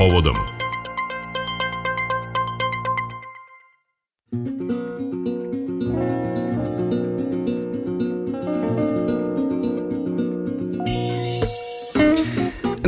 povodom. 0.00 0.59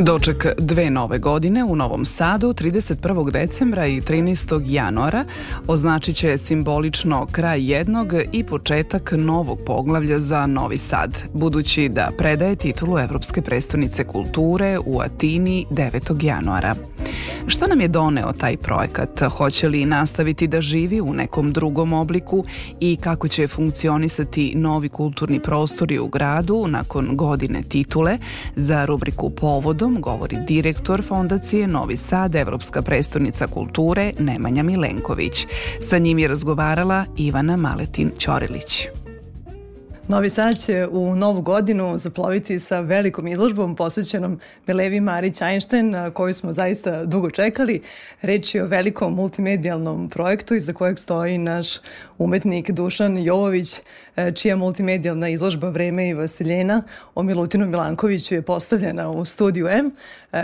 Doček 0.05 0.45
dve 0.57 0.89
nove 0.89 1.17
godine 1.17 1.63
u 1.63 1.75
Novom 1.75 2.05
Sadu 2.05 2.53
31. 2.53 3.31
decembra 3.31 3.87
i 3.87 4.01
13. 4.01 4.61
januara 4.65 5.25
označit 5.67 6.15
će 6.15 6.37
simbolično 6.37 7.27
kraj 7.31 7.71
jednog 7.71 8.13
i 8.31 8.43
početak 8.43 9.13
novog 9.17 9.59
poglavlja 9.65 10.19
za 10.19 10.47
Novi 10.47 10.77
Sad, 10.77 11.17
budući 11.33 11.89
da 11.89 12.11
predaje 12.17 12.55
titulu 12.55 12.99
Evropske 12.99 13.41
prestonice 13.41 14.03
kulture 14.03 14.79
u 14.85 14.99
Atini 14.99 15.65
9. 15.69 16.25
januara. 16.25 16.75
Šta 17.47 17.67
nam 17.67 17.81
je 17.81 17.87
doneo 17.87 18.31
taj 18.31 18.57
projekat? 18.57 19.21
Hoće 19.37 19.69
li 19.69 19.85
nastaviti 19.85 20.47
da 20.47 20.61
živi 20.61 21.01
u 21.01 21.13
nekom 21.13 21.53
drugom 21.53 21.93
obliku 21.93 22.45
i 22.79 22.95
kako 22.95 23.27
će 23.27 23.47
funkcionisati 23.47 24.53
novi 24.55 24.89
kulturni 24.89 25.39
prostori 25.39 25.99
u 25.99 26.07
gradu 26.07 26.65
nakon 26.67 27.17
godine 27.17 27.63
titule? 27.63 28.17
Za 28.55 28.85
rubriku 28.85 29.29
Povodom 29.29 30.01
govori 30.01 30.37
direktor 30.47 31.03
Fondacije 31.03 31.67
Novi 31.67 31.97
Sad, 31.97 32.35
Evropska 32.35 32.81
prestonica 32.81 33.47
kulture 33.47 34.11
Nemanja 34.19 34.63
Milenković. 34.63 35.47
Sa 35.79 35.97
njim 35.97 36.19
je 36.19 36.27
razgovarala 36.27 37.05
Ivana 37.17 37.57
Maletin 37.57 38.11
Ćorilić. 38.19 38.87
Novi 40.07 40.29
Sad 40.29 40.57
će 40.57 40.87
u 40.91 41.15
novu 41.15 41.41
godinu 41.41 41.97
zaploviti 41.97 42.59
sa 42.59 42.79
velikom 42.79 43.27
izložbom 43.27 43.75
posvećenom 43.75 44.39
Milevi 44.67 44.99
Marić 44.99 45.41
Einstein, 45.41 45.95
koju 46.13 46.33
smo 46.33 46.51
zaista 46.51 47.05
dugo 47.05 47.29
čekali. 47.29 47.81
Reč 48.21 48.55
je 48.55 48.63
o 48.63 48.67
velikom 48.67 49.13
multimedijalnom 49.13 50.09
projektu 50.09 50.55
iza 50.55 50.73
kojeg 50.73 50.99
stoji 50.99 51.37
naš 51.37 51.67
umetnik 52.17 52.71
Dušan 52.71 53.17
Jovović, 53.17 53.79
čija 54.35 54.55
multimedijalna 54.55 55.29
izložba 55.29 55.69
Vreme 55.69 56.09
i 56.09 56.13
Vasiljena 56.13 56.83
o 57.15 57.23
Milutinu 57.23 57.65
Milankoviću 57.65 58.35
je 58.35 58.41
postavljena 58.41 59.09
u 59.09 59.25
studiju 59.25 59.67
M. 59.67 59.91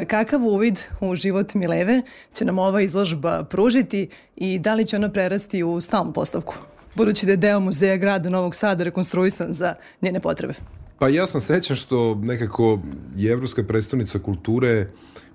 Kakav 0.08 0.44
uvid 0.44 0.80
u 1.02 1.16
život 1.16 1.53
Mileve 1.53 2.02
će 2.33 2.45
nam 2.45 2.59
ova 2.59 2.81
izložba 2.81 3.44
pružiti 3.44 4.09
i 4.36 4.59
da 4.59 4.73
li 4.76 4.86
će 4.86 4.95
ona 4.95 5.09
prerasti 5.09 5.64
u 5.64 5.81
stalnu 5.81 6.14
postavku? 6.14 6.55
Budući 6.95 7.26
da 7.26 7.32
je 7.32 7.38
deo 7.38 7.59
muzeja 7.59 7.98
grada 7.98 8.30
Novog 8.30 8.56
Sada 8.56 8.84
rekonstruisan 8.84 9.54
za 9.54 9.76
njene 10.02 10.20
potrebe? 10.20 10.54
Pa 11.00 11.08
ja 11.09 11.26
sam 11.26 11.42
srećan 11.42 11.76
što 11.76 12.16
nekako 12.16 12.80
je 13.16 13.32
Evropska 13.32 13.64
predstavnica 13.64 14.20
kulture 14.20 14.88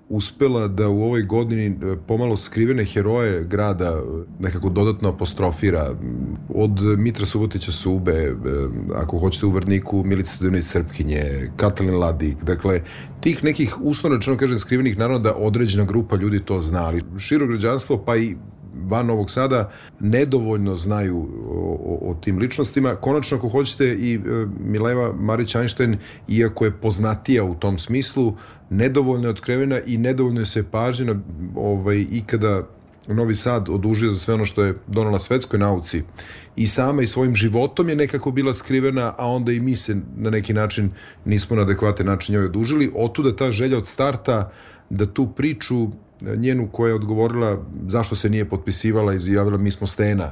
uspela 0.09 0.67
da 0.67 0.89
u 0.89 1.03
ovoj 1.03 1.21
godini 1.21 1.65
e, 1.65 1.95
pomalo 2.07 2.37
skrivene 2.37 2.85
heroje 2.85 3.43
grada 3.43 3.85
e, 3.85 4.01
nekako 4.39 4.69
dodatno 4.69 5.09
apostrofira. 5.09 5.95
Od 6.49 6.81
Mitra 6.97 7.25
Subotića 7.25 7.71
Sube, 7.71 8.11
e, 8.11 8.33
ako 8.95 9.17
hoćete 9.17 9.45
u 9.45 9.49
Vrniku, 9.49 10.03
Milica 10.03 10.31
Stojanović 10.31 10.65
Srpkinje, 10.65 11.51
Katalin 11.57 11.95
Ladik, 11.95 12.43
dakle, 12.43 12.81
tih 13.21 13.43
nekih 13.43 13.75
rečeno 14.11 14.37
kažem 14.37 14.59
skrivenih, 14.59 14.97
naravno 14.97 15.19
da 15.19 15.35
određena 15.35 15.85
grupa 15.85 16.15
ljudi 16.15 16.39
to 16.45 16.61
zna, 16.61 16.85
ali 16.85 17.03
širo 17.17 17.47
građanstvo 17.47 18.03
pa 18.05 18.17
i 18.17 18.35
van 18.87 19.05
Novog 19.05 19.31
Sada 19.31 19.71
nedovoljno 19.99 20.75
znaju 20.75 21.17
o, 21.17 21.77
o, 21.85 22.11
o 22.11 22.13
tim 22.13 22.37
ličnostima. 22.37 22.95
Konačno, 22.95 23.37
ako 23.37 23.49
hoćete, 23.49 23.85
i 23.85 24.15
e, 24.15 24.19
Mileva 24.59 25.13
Marić 25.13 25.55
Einstein, 25.55 25.97
iako 26.27 26.65
je 26.65 26.71
poznatija 26.71 27.43
u 27.43 27.55
tom 27.55 27.77
smislu, 27.77 28.33
nedovoljno 28.69 29.27
je 29.27 29.29
otkrivena 29.29 29.79
i 29.85 29.97
nedovoljno 29.97 30.45
se 30.45 30.63
pažnjena 30.71 31.15
ovaj, 31.55 32.05
ikada 32.11 32.67
Novi 33.07 33.35
Sad 33.35 33.69
odužio 33.69 34.11
za 34.11 34.19
sve 34.19 34.33
ono 34.33 34.45
što 34.45 34.63
je 34.63 34.75
donala 34.87 35.19
svetskoj 35.19 35.59
nauci 35.59 36.03
i 36.55 36.67
sama 36.67 37.01
i 37.01 37.07
svojim 37.07 37.35
životom 37.35 37.89
je 37.89 37.95
nekako 37.95 38.31
bila 38.31 38.53
skrivena, 38.53 39.13
a 39.17 39.27
onda 39.27 39.51
i 39.51 39.59
mi 39.59 39.75
se 39.75 39.95
na 40.17 40.29
neki 40.29 40.53
način 40.53 40.91
nismo 41.25 41.55
na 41.55 41.61
adekvatan 41.61 42.05
način 42.05 42.35
njoj 42.35 42.45
odužili. 42.45 42.91
Otuda 42.95 43.35
ta 43.35 43.51
želja 43.51 43.77
od 43.77 43.87
starta 43.87 44.51
da 44.89 45.05
tu 45.05 45.27
priču 45.27 45.89
njenu 46.21 46.69
koja 46.71 46.89
je 46.89 46.95
odgovorila 46.95 47.65
zašto 47.87 48.15
se 48.15 48.29
nije 48.29 48.49
potpisivala 48.49 49.13
i 49.13 49.15
izjavila 49.15 49.57
mi 49.57 49.71
smo 49.71 49.87
stena, 49.87 50.31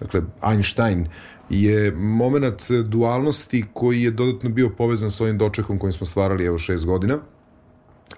dakle 0.00 0.22
Einstein, 0.52 1.08
je 1.50 1.92
moment 1.92 2.70
dualnosti 2.70 3.64
koji 3.74 4.02
je 4.02 4.10
dodatno 4.10 4.50
bio 4.50 4.70
povezan 4.70 5.10
sa 5.10 5.24
ovim 5.24 5.38
dočekom 5.38 5.78
kojim 5.78 5.92
smo 5.92 6.06
stvarali 6.06 6.44
evo 6.44 6.58
šest 6.58 6.84
godina. 6.84 7.18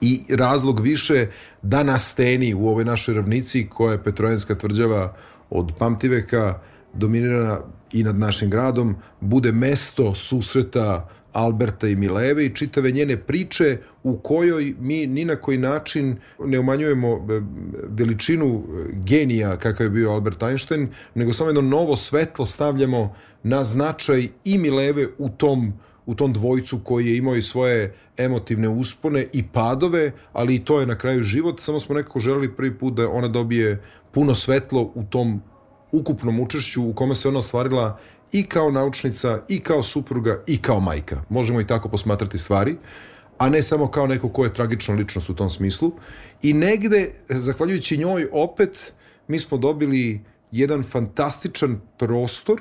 I 0.00 0.20
razlog 0.30 0.80
više 0.80 1.26
da 1.62 1.82
na 1.82 1.98
steni 1.98 2.54
u 2.54 2.68
ovoj 2.68 2.84
našoj 2.84 3.14
ravnici 3.14 3.68
koja 3.68 3.92
je 3.92 4.02
Petrojanska 4.02 4.54
tvrđava 4.54 5.16
od 5.50 5.72
pamtiveka 5.78 6.60
dominirana 6.92 7.60
i 7.92 8.02
nad 8.02 8.18
našim 8.18 8.50
gradom 8.50 8.96
bude 9.20 9.52
mesto 9.52 10.14
susreta 10.14 11.08
Alberta 11.34 11.88
i 11.88 11.96
Mileve 11.96 12.46
i 12.46 12.54
čitave 12.54 12.90
njene 12.90 13.16
priče 13.16 13.78
u 14.02 14.16
kojoj 14.16 14.74
mi 14.80 15.06
ni 15.06 15.24
na 15.24 15.36
koji 15.36 15.58
način 15.58 16.16
ne 16.44 16.58
umanjujemo 16.58 17.08
e, 17.08 17.40
veličinu 17.88 18.46
e, 18.46 18.90
genija 18.92 19.56
kakav 19.56 19.86
je 19.86 19.90
bio 19.90 20.10
Albert 20.10 20.42
Einstein, 20.42 20.88
nego 21.14 21.32
samo 21.32 21.48
jedno 21.48 21.62
novo 21.62 21.96
svetlo 21.96 22.46
stavljamo 22.46 23.14
na 23.42 23.64
značaj 23.64 24.28
i 24.44 24.58
Mileve 24.58 25.06
u 25.18 25.28
tom 25.28 25.72
u 26.06 26.14
tom 26.14 26.32
dvojcu 26.32 26.80
koji 26.84 27.06
je 27.06 27.16
imao 27.16 27.36
i 27.36 27.42
svoje 27.42 27.94
emotivne 28.16 28.68
uspone 28.68 29.26
i 29.32 29.42
padove, 29.52 30.12
ali 30.32 30.54
i 30.54 30.64
to 30.64 30.80
je 30.80 30.86
na 30.86 30.98
kraju 30.98 31.22
život, 31.22 31.60
samo 31.60 31.80
smo 31.80 31.94
nekako 31.94 32.20
želeli 32.20 32.56
prvi 32.56 32.78
put 32.78 32.94
da 32.94 33.08
ona 33.08 33.28
dobije 33.28 33.82
puno 34.12 34.34
svetlo 34.34 34.92
u 34.94 35.04
tom 35.04 35.42
ukupnom 35.98 36.40
učešću 36.40 36.88
u 36.88 36.92
kome 36.92 37.14
se 37.14 37.28
ona 37.28 37.38
ostvarila 37.38 37.98
i 38.32 38.42
kao 38.42 38.70
naučnica, 38.70 39.40
i 39.48 39.60
kao 39.60 39.82
supruga, 39.82 40.42
i 40.46 40.62
kao 40.62 40.80
majka. 40.80 41.22
Možemo 41.28 41.60
i 41.60 41.66
tako 41.66 41.88
posmatrati 41.88 42.38
stvari, 42.38 42.76
a 43.38 43.48
ne 43.48 43.62
samo 43.62 43.90
kao 43.90 44.06
neko 44.06 44.28
ko 44.28 44.44
je 44.44 44.52
tragična 44.52 44.94
ličnost 44.94 45.30
u 45.30 45.34
tom 45.34 45.50
smislu. 45.50 45.92
I 46.42 46.52
negde, 46.52 47.10
zahvaljujući 47.28 47.96
njoj, 47.96 48.28
opet, 48.32 48.92
mi 49.28 49.38
smo 49.38 49.58
dobili 49.58 50.20
jedan 50.50 50.82
fantastičan 50.82 51.80
prostor, 51.98 52.60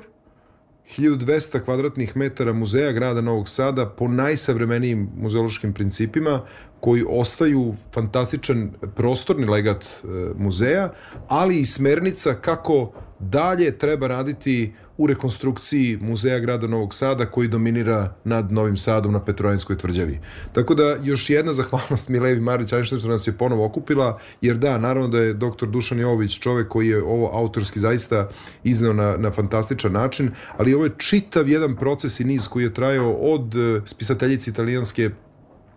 1200 0.98 1.60
kvadratnih 1.64 2.16
metara 2.16 2.52
muzeja 2.52 2.92
grada 2.92 3.20
Novog 3.20 3.48
Sada 3.48 3.88
po 3.88 4.08
najsavremenijim 4.08 5.08
muzeološkim 5.16 5.72
principima 5.72 6.40
koji 6.80 7.04
ostaju 7.08 7.74
fantastičan 7.94 8.72
prostorni 8.96 9.46
legat 9.46 9.84
e, 9.84 10.06
muzeja, 10.36 10.92
ali 11.28 11.60
i 11.60 11.64
smernica 11.64 12.34
kako 12.34 12.92
dalje 13.30 13.78
treba 13.78 14.06
raditi 14.06 14.72
u 14.96 15.06
rekonstrukciji 15.06 15.98
muzeja 16.00 16.38
grada 16.38 16.66
Novog 16.66 16.94
Sada 16.94 17.26
koji 17.26 17.48
dominira 17.48 18.14
nad 18.24 18.52
Novim 18.52 18.76
Sadom 18.76 19.12
na 19.12 19.24
Petrojanskoj 19.24 19.78
tvrđavi. 19.78 20.20
Tako 20.52 20.74
da 20.74 20.96
još 21.02 21.30
jedna 21.30 21.52
zahvalnost 21.52 22.08
Milevi 22.08 22.40
Marić 22.40 22.72
Einstein 22.72 23.00
što 23.00 23.08
nas 23.08 23.26
je 23.26 23.32
ponovo 23.32 23.64
okupila, 23.64 24.18
jer 24.40 24.56
da, 24.56 24.78
naravno 24.78 25.08
da 25.08 25.18
je 25.18 25.34
doktor 25.34 25.68
Dušan 25.68 25.98
Jovović 25.98 26.38
čovek 26.38 26.68
koji 26.68 26.88
je 26.88 27.02
ovo 27.02 27.30
autorski 27.32 27.80
zaista 27.80 28.28
izneo 28.64 28.92
na, 28.92 29.16
na 29.16 29.30
fantastičan 29.30 29.92
način, 29.92 30.30
ali 30.56 30.74
ovo 30.74 30.84
je 30.84 30.94
čitav 30.98 31.48
jedan 31.48 31.76
proces 31.76 32.20
i 32.20 32.24
niz 32.24 32.48
koji 32.48 32.64
je 32.64 32.74
trajao 32.74 33.12
od 33.12 33.54
eh, 33.54 33.82
spisateljice 33.86 34.50
italijanske 34.50 35.10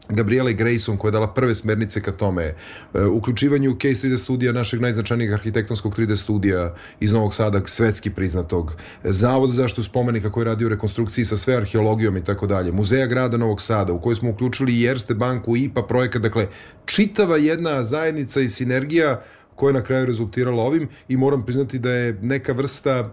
Gabriela 0.09 0.51
Grayson 0.51 0.97
koja 0.97 1.09
je 1.09 1.11
dala 1.11 1.33
prve 1.33 1.55
smernice 1.55 2.01
ka 2.01 2.11
tome, 2.11 2.43
e, 2.43 3.05
uključivanju 3.05 3.75
Case 3.81 4.07
3D 4.07 4.17
studija, 4.17 4.51
našeg 4.51 4.81
najznačajnijeg 4.81 5.33
arhitektonskog 5.33 5.95
3D 5.97 6.15
studija 6.15 6.75
iz 6.99 7.11
Novog 7.11 7.33
Sada, 7.33 7.61
svetski 7.65 8.09
priznatog, 8.09 8.75
Zavod 9.03 9.51
za 9.51 9.67
spomenika 9.67 10.31
koji 10.31 10.45
radi 10.45 10.65
u 10.65 10.69
rekonstrukciji 10.69 11.25
sa 11.25 11.37
sve 11.37 11.55
arheologijom 11.55 12.17
i 12.17 12.23
tako 12.23 12.47
dalje, 12.47 12.71
Muzeja 12.71 13.05
grada 13.05 13.37
Novog 13.37 13.61
Sada 13.61 13.93
u 13.93 14.01
kojoj 14.01 14.15
smo 14.15 14.29
uključili 14.29 14.73
i 14.73 14.83
Erste 14.83 15.13
banku, 15.13 15.57
IPA 15.57 15.81
projekat, 15.81 16.21
dakle, 16.21 16.47
čitava 16.85 17.37
jedna 17.37 17.83
zajednica 17.83 18.41
i 18.41 18.49
sinergija 18.49 19.21
koja 19.55 19.69
je 19.69 19.73
na 19.73 19.83
kraju 19.83 20.05
rezultirala 20.05 20.63
ovim 20.63 20.89
i 21.07 21.17
moram 21.17 21.45
priznati 21.45 21.79
da 21.79 21.91
je 21.91 22.13
neka 22.21 22.53
vrsta 22.53 22.99
uh, 22.99 23.07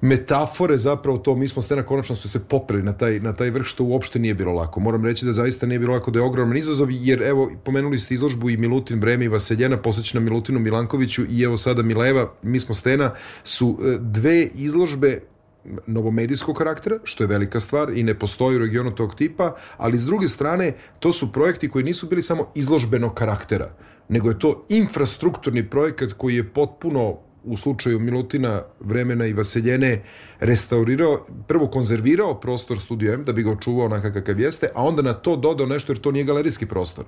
metafore 0.00 0.78
zapravo 0.78 1.18
to, 1.18 1.34
mi 1.34 1.48
smo 1.48 1.62
stena 1.62 1.82
konačno 1.82 2.16
smo 2.16 2.30
se 2.30 2.48
popreli 2.48 2.82
na 2.82 2.92
taj, 2.92 3.20
na 3.20 3.32
taj 3.32 3.50
vrh 3.50 3.64
što 3.64 3.84
uopšte 3.84 4.18
nije 4.18 4.34
bilo 4.34 4.52
lako. 4.52 4.80
Moram 4.80 5.04
reći 5.04 5.26
da 5.26 5.32
zaista 5.32 5.66
nije 5.66 5.78
bilo 5.78 5.92
lako 5.92 6.10
da 6.10 6.18
je 6.18 6.24
ogroman 6.24 6.56
izazov, 6.56 6.90
jer 6.90 7.22
evo, 7.22 7.50
pomenuli 7.64 7.98
ste 7.98 8.14
izložbu 8.14 8.50
i 8.50 8.56
Milutin 8.56 9.00
Vreme 9.00 9.24
i 9.24 9.28
Vaseljena, 9.28 9.76
posvećena 9.76 10.24
Milutinu 10.24 10.60
Milankoviću 10.60 11.22
i 11.30 11.42
evo 11.42 11.56
sada 11.56 11.82
Mileva, 11.82 12.32
mi 12.42 12.60
smo 12.60 12.74
stena, 12.74 13.10
su 13.44 13.78
e, 13.80 13.96
dve 14.00 14.42
izložbe 14.54 15.20
novomedijskog 15.86 16.56
karaktera, 16.56 16.98
što 17.04 17.24
je 17.24 17.28
velika 17.28 17.60
stvar 17.60 17.90
i 17.90 18.02
ne 18.02 18.18
postoji 18.18 18.56
u 18.56 18.58
regionu 18.58 18.94
tog 18.94 19.14
tipa, 19.14 19.54
ali 19.76 19.98
s 19.98 20.04
druge 20.04 20.28
strane, 20.28 20.72
to 20.98 21.12
su 21.12 21.32
projekti 21.32 21.68
koji 21.68 21.84
nisu 21.84 22.06
bili 22.06 22.22
samo 22.22 22.48
izložbenog 22.54 23.14
karaktera, 23.14 23.70
nego 24.08 24.28
je 24.28 24.38
to 24.38 24.66
infrastrukturni 24.68 25.70
projekat 25.70 26.12
koji 26.12 26.36
je 26.36 26.48
potpuno 26.48 27.18
u 27.46 27.56
slučaju 27.56 27.98
Milutina 27.98 28.62
vremena 28.80 29.26
i 29.26 29.32
Vaseljene 29.32 30.02
restaurirao, 30.40 31.26
prvo 31.48 31.66
konzervirao 31.66 32.40
prostor 32.40 32.78
Studio 32.80 33.12
M 33.12 33.24
da 33.24 33.32
bi 33.32 33.42
ga 33.42 33.50
očuvao 33.50 33.86
onaka 33.86 34.12
kakav 34.12 34.40
jeste, 34.40 34.68
a 34.74 34.84
onda 34.84 35.02
na 35.02 35.12
to 35.12 35.36
dodao 35.36 35.66
nešto 35.66 35.92
jer 35.92 36.00
to 36.00 36.10
nije 36.10 36.24
galerijski 36.24 36.66
prostor. 36.66 37.04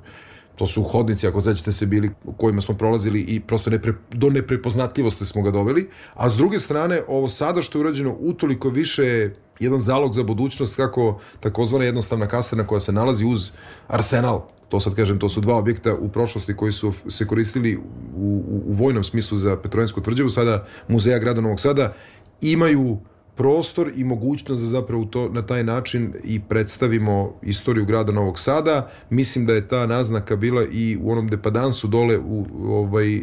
To 0.56 0.66
su 0.66 0.82
hodnici, 0.82 1.26
ako 1.26 1.40
sećate 1.40 1.72
se, 1.72 1.86
bili 1.86 2.10
kojima 2.36 2.60
smo 2.60 2.74
prolazili 2.74 3.20
i 3.20 3.40
prosto 3.40 3.70
nepre, 3.70 3.92
do 4.10 4.30
neprepoznatljivosti 4.30 5.26
smo 5.26 5.42
ga 5.42 5.50
doveli. 5.50 5.88
A 6.14 6.30
s 6.30 6.36
druge 6.36 6.58
strane, 6.58 7.02
ovo 7.08 7.28
sada 7.28 7.62
što 7.62 7.78
je 7.78 7.80
urađeno 7.80 8.16
utoliko 8.20 8.68
više 8.68 9.30
jedan 9.60 9.80
zalog 9.80 10.14
za 10.14 10.22
budućnost 10.22 10.76
kako 10.76 11.20
takozvana 11.40 11.84
jednostavna 11.84 12.26
kasarna 12.26 12.66
koja 12.66 12.80
se 12.80 12.92
nalazi 12.92 13.24
uz 13.24 13.50
arsenal 13.88 14.57
to 14.68 14.80
sad 14.80 14.94
kažem, 14.94 15.18
to 15.18 15.28
su 15.28 15.40
dva 15.40 15.56
objekta 15.56 15.94
u 15.94 16.08
prošlosti 16.08 16.56
koji 16.56 16.72
su 16.72 16.92
se 17.08 17.26
koristili 17.26 17.76
u, 17.76 17.80
u, 18.16 18.62
u 18.66 18.72
vojnom 18.72 19.04
smislu 19.04 19.38
za 19.38 19.56
Petrovinsku 19.56 20.00
tvrđavu, 20.00 20.30
sada 20.30 20.66
muzeja 20.88 21.18
grada 21.18 21.40
Novog 21.40 21.60
Sada, 21.60 21.94
imaju 22.40 22.98
prostor 23.38 23.90
i 23.96 24.04
mogućnost 24.04 24.62
da 24.62 24.68
zapravo 24.68 25.04
to 25.04 25.28
na 25.28 25.42
taj 25.46 25.64
način 25.64 26.12
i 26.24 26.40
predstavimo 26.40 27.34
istoriju 27.42 27.84
grada 27.84 28.12
Novog 28.12 28.38
Sada. 28.38 28.90
Mislim 29.10 29.46
da 29.46 29.54
je 29.54 29.68
ta 29.68 29.86
naznaka 29.86 30.36
bila 30.36 30.64
i 30.72 30.98
u 31.02 31.12
onom 31.12 31.28
depadansu 31.28 31.88
dole 31.88 32.18
u 32.18 32.46
ovaj, 32.68 33.22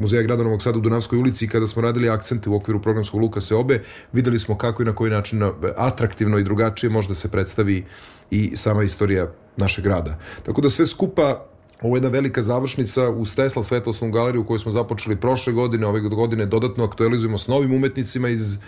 muzeja 0.00 0.22
grada 0.22 0.42
Novog 0.42 0.62
Sada 0.62 0.78
u 0.78 0.80
Dunavskoj 0.80 1.18
ulici 1.18 1.48
kada 1.48 1.66
smo 1.66 1.82
radili 1.82 2.08
akcente 2.08 2.50
u 2.50 2.56
okviru 2.56 2.82
programskog 2.82 3.20
Luka 3.20 3.40
Seobe, 3.40 3.80
videli 4.12 4.38
smo 4.38 4.58
kako 4.58 4.82
i 4.82 4.86
na 4.86 4.94
koji 4.94 5.10
način 5.10 5.42
atraktivno 5.76 6.38
i 6.38 6.44
drugačije 6.44 6.90
može 6.90 7.08
da 7.08 7.14
se 7.14 7.30
predstavi 7.30 7.84
i 8.30 8.56
sama 8.56 8.82
istorija 8.82 9.32
našeg 9.56 9.84
grada. 9.84 10.18
Tako 10.42 10.60
da 10.60 10.70
sve 10.70 10.86
skupa 10.86 11.46
Ovo 11.84 11.96
je 11.96 11.98
jedna 11.98 12.08
velika 12.08 12.42
završnica 12.42 13.10
uz 13.10 13.34
Tesla 13.34 13.62
svetlosnu 13.62 14.10
galeriju 14.10 14.44
koju 14.44 14.58
smo 14.58 14.72
započeli 14.72 15.16
prošle 15.16 15.52
godine, 15.52 15.86
ove 15.86 16.00
godine 16.00 16.46
dodatno 16.46 16.84
aktualizujemo 16.84 17.38
s 17.38 17.46
novim 17.46 17.74
umetnicima 17.74 18.28
iz 18.28 18.54
e, 18.54 18.58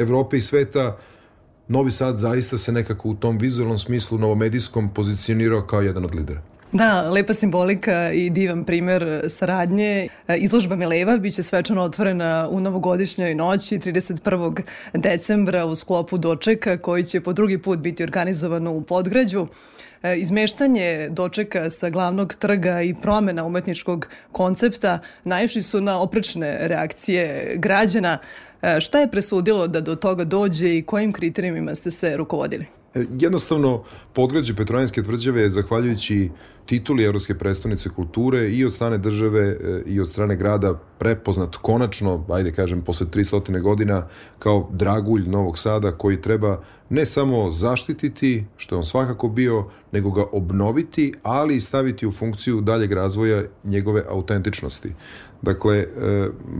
Evrope 0.00 0.36
i 0.36 0.40
sveta. 0.40 0.96
Novi 1.68 1.90
Sad 1.90 2.18
zaista 2.18 2.58
se 2.58 2.72
nekako 2.72 3.08
u 3.08 3.14
tom 3.14 3.38
vizualnom 3.38 3.78
smislu 3.78 4.18
novomedijskom 4.18 4.94
pozicionirao 4.94 5.62
kao 5.62 5.80
jedan 5.80 6.04
od 6.04 6.14
lidera. 6.14 6.42
Da, 6.72 7.10
lepa 7.10 7.32
simbolika 7.32 8.12
i 8.12 8.30
divan 8.30 8.64
primer 8.64 9.22
saradnje. 9.28 10.08
E, 10.28 10.36
izložba 10.36 10.76
Mileva 10.76 11.16
biće 11.16 11.42
svečano 11.42 11.82
otvorena 11.82 12.48
u 12.50 12.60
novogodišnjoj 12.60 13.34
noći 13.34 13.78
31. 13.78 14.62
decembra 14.94 15.64
u 15.66 15.74
sklopu 15.74 16.18
dočeka 16.18 16.76
koji 16.76 17.04
će 17.04 17.20
po 17.20 17.32
drugi 17.32 17.58
put 17.58 17.78
biti 17.78 18.02
organizovan 18.02 18.66
u 18.66 18.82
Podgrađu. 18.82 19.46
E, 20.02 20.16
izmeštanje 20.16 21.08
dočeka 21.10 21.70
sa 21.70 21.90
glavnog 21.90 22.34
trga 22.34 22.82
i 22.82 22.94
promena 22.94 23.44
umetničkog 23.44 24.08
koncepta 24.32 24.98
naišli 25.24 25.62
su 25.62 25.80
na 25.80 26.00
oprečne 26.00 26.58
reakcije 26.60 27.54
građana. 27.56 28.18
E, 28.62 28.80
šta 28.80 29.00
je 29.00 29.10
presudilo 29.10 29.66
da 29.66 29.80
do 29.80 29.96
toga 29.96 30.24
dođe 30.24 30.76
i 30.76 30.82
kojim 30.82 31.12
kriterijima 31.12 31.74
ste 31.74 31.90
se 31.90 32.16
rukovodili? 32.16 32.79
E, 32.94 33.04
jednostavno, 33.18 33.82
podgrađe 34.12 34.54
Petrojanske 34.54 35.02
tvrđave 35.02 35.48
zahvaljujući 35.48 36.30
tituli 36.66 37.04
Evropske 37.04 37.34
predstavnice 37.34 37.88
kulture 37.88 38.48
i 38.48 38.64
od 38.64 38.74
strane 38.74 38.98
države 38.98 39.56
i 39.86 40.00
od 40.00 40.08
strane 40.08 40.36
grada 40.36 40.74
prepoznat 40.98 41.56
konačno, 41.56 42.24
ajde 42.28 42.52
kažem, 42.52 42.82
posle 42.82 43.06
300 43.06 43.60
godina 43.60 44.06
kao 44.38 44.68
dragulj 44.72 45.28
Novog 45.28 45.58
Sada 45.58 45.92
koji 45.92 46.22
treba 46.22 46.62
ne 46.88 47.06
samo 47.06 47.50
zaštititi, 47.50 48.44
što 48.56 48.74
je 48.74 48.78
on 48.78 48.86
svakako 48.86 49.28
bio, 49.28 49.64
nego 49.92 50.10
ga 50.10 50.24
obnoviti, 50.32 51.12
ali 51.22 51.56
i 51.56 51.60
staviti 51.60 52.06
u 52.06 52.12
funkciju 52.12 52.60
daljeg 52.60 52.92
razvoja 52.92 53.42
njegove 53.64 54.04
autentičnosti. 54.08 54.94
Dakle, 55.42 55.76
e, 55.78 55.86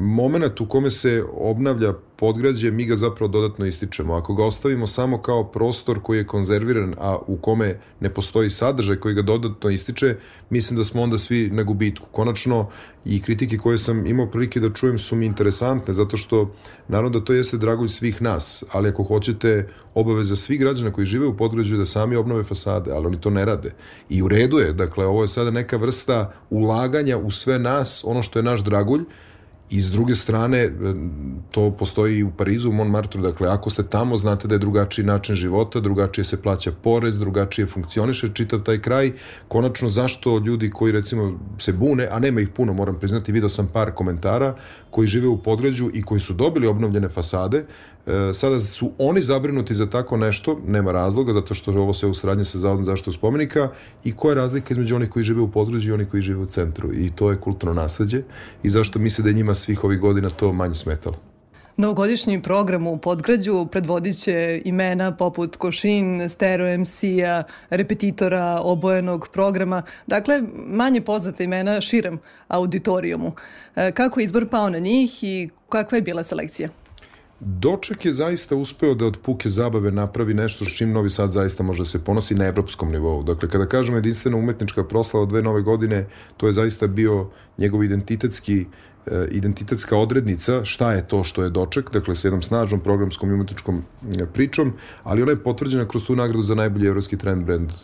moment 0.01 0.61
u 0.61 0.67
kome 0.67 0.91
se 0.91 1.25
obnavlja 1.33 1.95
podgrađe, 2.21 2.71
mi 2.71 2.85
ga 2.85 2.97
zapravo 2.97 3.29
dodatno 3.29 3.67
ističemo. 3.67 4.15
Ako 4.15 4.35
ga 4.35 4.45
ostavimo 4.45 4.87
samo 4.87 5.23
kao 5.23 5.45
prostor 5.45 6.03
koji 6.03 6.19
je 6.19 6.27
konzerviran, 6.27 6.95
a 6.99 7.19
u 7.27 7.37
kome 7.37 7.81
ne 8.01 8.11
postoji 8.15 8.51
sadržaj 8.51 8.97
koji 8.97 9.15
ga 9.15 9.23
dodatno 9.23 9.71
ističe, 9.71 10.17
mislim 10.51 10.79
da 10.79 10.85
smo 10.85 11.03
onda 11.03 11.19
svi 11.19 11.51
na 11.51 11.63
gubitku. 11.63 12.07
Konačno, 12.13 12.69
i 13.05 13.23
kritike 13.23 13.59
koje 13.59 13.79
sam 13.79 14.07
imao 14.07 14.27
prilike 14.27 14.61
da 14.61 14.73
čujem 14.73 14.99
su 14.99 15.17
mi 15.17 15.27
interesantne, 15.27 15.95
zato 15.95 16.17
što 16.17 16.55
naravno 16.89 17.19
da 17.19 17.25
to 17.25 17.33
jeste 17.33 17.57
dragulj 17.57 17.89
svih 17.89 18.23
nas, 18.23 18.65
ali 18.73 18.89
ako 18.89 19.03
hoćete 19.03 19.69
obaveza 19.95 20.37
svih 20.37 20.61
građana 20.61 20.93
koji 20.93 21.07
žive 21.07 21.27
u 21.27 21.37
podgrađu 21.37 21.77
da 21.77 21.85
sami 21.85 22.17
obnove 22.17 22.45
fasade, 22.45 22.93
ali 22.93 23.07
oni 23.07 23.21
to 23.21 23.31
ne 23.31 23.45
rade. 23.45 23.73
I 24.09 24.23
u 24.23 24.29
redu 24.29 24.59
je, 24.59 24.73
dakle, 24.73 25.07
ovo 25.07 25.23
je 25.23 25.29
sada 25.29 25.51
neka 25.51 25.77
vrsta 25.77 26.33
ulaganja 26.51 27.19
u 27.19 27.31
sve 27.31 27.59
nas, 27.59 28.05
ono 28.07 28.23
što 28.23 28.39
je 28.39 28.43
naš 28.43 28.65
dragulj, 28.65 29.05
I 29.71 29.81
s 29.81 29.91
druge 29.91 30.15
strane, 30.15 30.71
to 31.51 31.71
postoji 31.71 32.19
i 32.19 32.23
u 32.23 32.31
Parizu, 32.31 32.69
u 32.69 32.73
Montmartre, 32.73 33.21
dakle, 33.21 33.49
ako 33.49 33.71
ste 33.71 33.83
tamo, 33.83 34.17
znate 34.17 34.49
da 34.49 34.55
je 34.55 34.59
drugačiji 34.59 35.05
način 35.05 35.35
života, 35.35 35.81
drugačije 35.81 36.25
se 36.25 36.43
plaća 36.43 36.73
porez, 36.83 37.19
drugačije 37.19 37.67
funkcioniše 37.67 38.29
čitav 38.35 38.61
taj 38.61 38.79
kraj. 38.79 39.13
Konačno, 39.49 39.89
zašto 39.89 40.39
ljudi 40.39 40.71
koji, 40.71 40.93
recimo, 40.93 41.39
se 41.59 41.73
bune, 41.73 42.09
a 42.11 42.19
nema 42.19 42.41
ih 42.41 42.49
puno, 42.49 42.73
moram 42.73 42.99
priznati, 42.99 43.33
video 43.33 43.49
sam 43.49 43.69
par 43.73 43.91
komentara, 43.91 44.55
koji 44.91 45.07
žive 45.07 45.29
u 45.29 45.43
podgrađu 45.43 45.91
i 45.95 46.03
koji 46.03 46.21
su 46.21 46.35
dobili 46.35 46.67
obnovljene 46.67 47.09
fasade, 47.09 47.65
e, 48.07 48.33
sada 48.35 48.61
su 48.61 48.93
oni 48.99 49.23
zabrinuti 49.23 49.75
za 49.75 49.87
tako 49.87 50.17
nešto, 50.17 50.61
nema 50.67 50.93
razloga, 50.93 51.33
zato 51.33 51.55
što 51.55 51.71
ovo 51.73 51.93
sve 51.93 52.09
u 52.09 52.15
sradnje 52.15 52.45
sa 52.45 52.59
Zavodom 52.59 52.85
zaštitu 52.85 53.13
spomenika 53.13 53.69
i 54.05 54.13
koja 54.13 54.31
je 54.31 54.35
razlika 54.35 54.75
između 54.75 54.97
onih 54.97 55.11
koji 55.11 55.23
žive 55.23 55.41
u 55.41 55.51
podgrađu 55.51 55.91
i 55.91 55.93
onih 55.93 56.09
koji 56.09 56.23
žive 56.23 56.41
u 56.41 56.47
centru. 56.47 56.93
I 56.95 57.11
to 57.11 57.31
je 57.31 57.37
kulturno 57.37 57.75
nasledđe 57.75 58.23
i 58.63 58.71
zašto 58.71 58.99
misle 58.99 59.23
da 59.23 59.31
je 59.31 59.35
njima 59.35 59.55
svih 59.61 59.85
ovih 59.85 60.01
godina 60.01 60.31
to 60.31 60.53
manje 60.53 60.75
smetalo. 60.75 61.17
Novogodišnji 61.77 62.43
program 62.43 62.87
u 62.87 62.99
Podgrađu 62.99 63.67
predvodit 63.73 64.23
će 64.23 64.63
imena 64.65 65.17
poput 65.17 65.57
Košin, 65.57 66.29
Stereo 66.29 66.79
MC-a, 66.79 67.43
repetitora, 67.71 68.61
obojenog 68.63 69.29
programa, 69.33 69.83
dakle 70.07 70.43
manje 70.67 71.01
poznate 71.01 71.45
imena 71.45 71.81
širem 71.81 72.19
auditorijumu. 72.49 73.33
E, 73.77 73.93
kako 73.93 74.21
je 74.21 74.25
izbor 74.25 74.49
pao 74.49 74.71
na 74.71 74.79
njih 74.79 75.25
i 75.25 75.49
kakva 75.69 75.97
je 75.99 76.03
bila 76.03 76.23
selekcija? 76.23 76.69
Doček 77.41 78.05
je 78.05 78.13
zaista 78.13 78.57
uspeo 78.57 78.95
da 78.95 79.07
od 79.07 79.19
puke 79.23 79.49
zabave 79.49 79.91
napravi 79.93 80.35
nešto 80.35 80.65
s 80.65 80.77
čim 80.77 80.93
Novi 80.93 81.11
Sad 81.11 81.31
zaista 81.31 81.63
može 81.63 81.79
da 81.79 81.85
se 81.85 82.05
ponosi 82.05 82.35
na 82.35 82.47
evropskom 82.47 82.93
nivou. 82.93 83.23
Dakle, 83.23 83.49
kada 83.49 83.67
kažemo 83.67 83.97
jedinstvena 83.97 84.37
umetnička 84.37 84.85
proslava 84.85 85.27
dve 85.27 85.43
nove 85.43 85.63
godine, 85.63 86.07
to 86.37 86.47
je 86.47 86.53
zaista 86.53 86.87
bio 86.87 87.31
njegov 87.59 87.85
identitetski 87.85 88.67
identitetska 89.31 89.97
odrednica 89.97 90.65
šta 90.65 90.93
je 90.93 91.09
to 91.09 91.25
što 91.25 91.43
je 91.43 91.51
doček, 91.51 91.91
dakle 91.93 92.17
sa 92.17 92.29
jednom 92.29 92.43
snažnom 92.43 92.81
programskom 92.81 93.31
i 93.31 93.35
umetničkom 93.35 93.83
e, 94.19 94.27
pričom, 94.27 94.73
ali 95.03 95.23
ona 95.23 95.33
je 95.33 95.43
potvrđena 95.43 95.89
kroz 95.89 96.07
tu 96.07 96.17
nagradu 96.17 96.43
za 96.43 96.55
najbolji 96.55 96.87
evropski 96.87 97.17
trend 97.17 97.45
brand 97.45 97.71
e, 97.71 97.75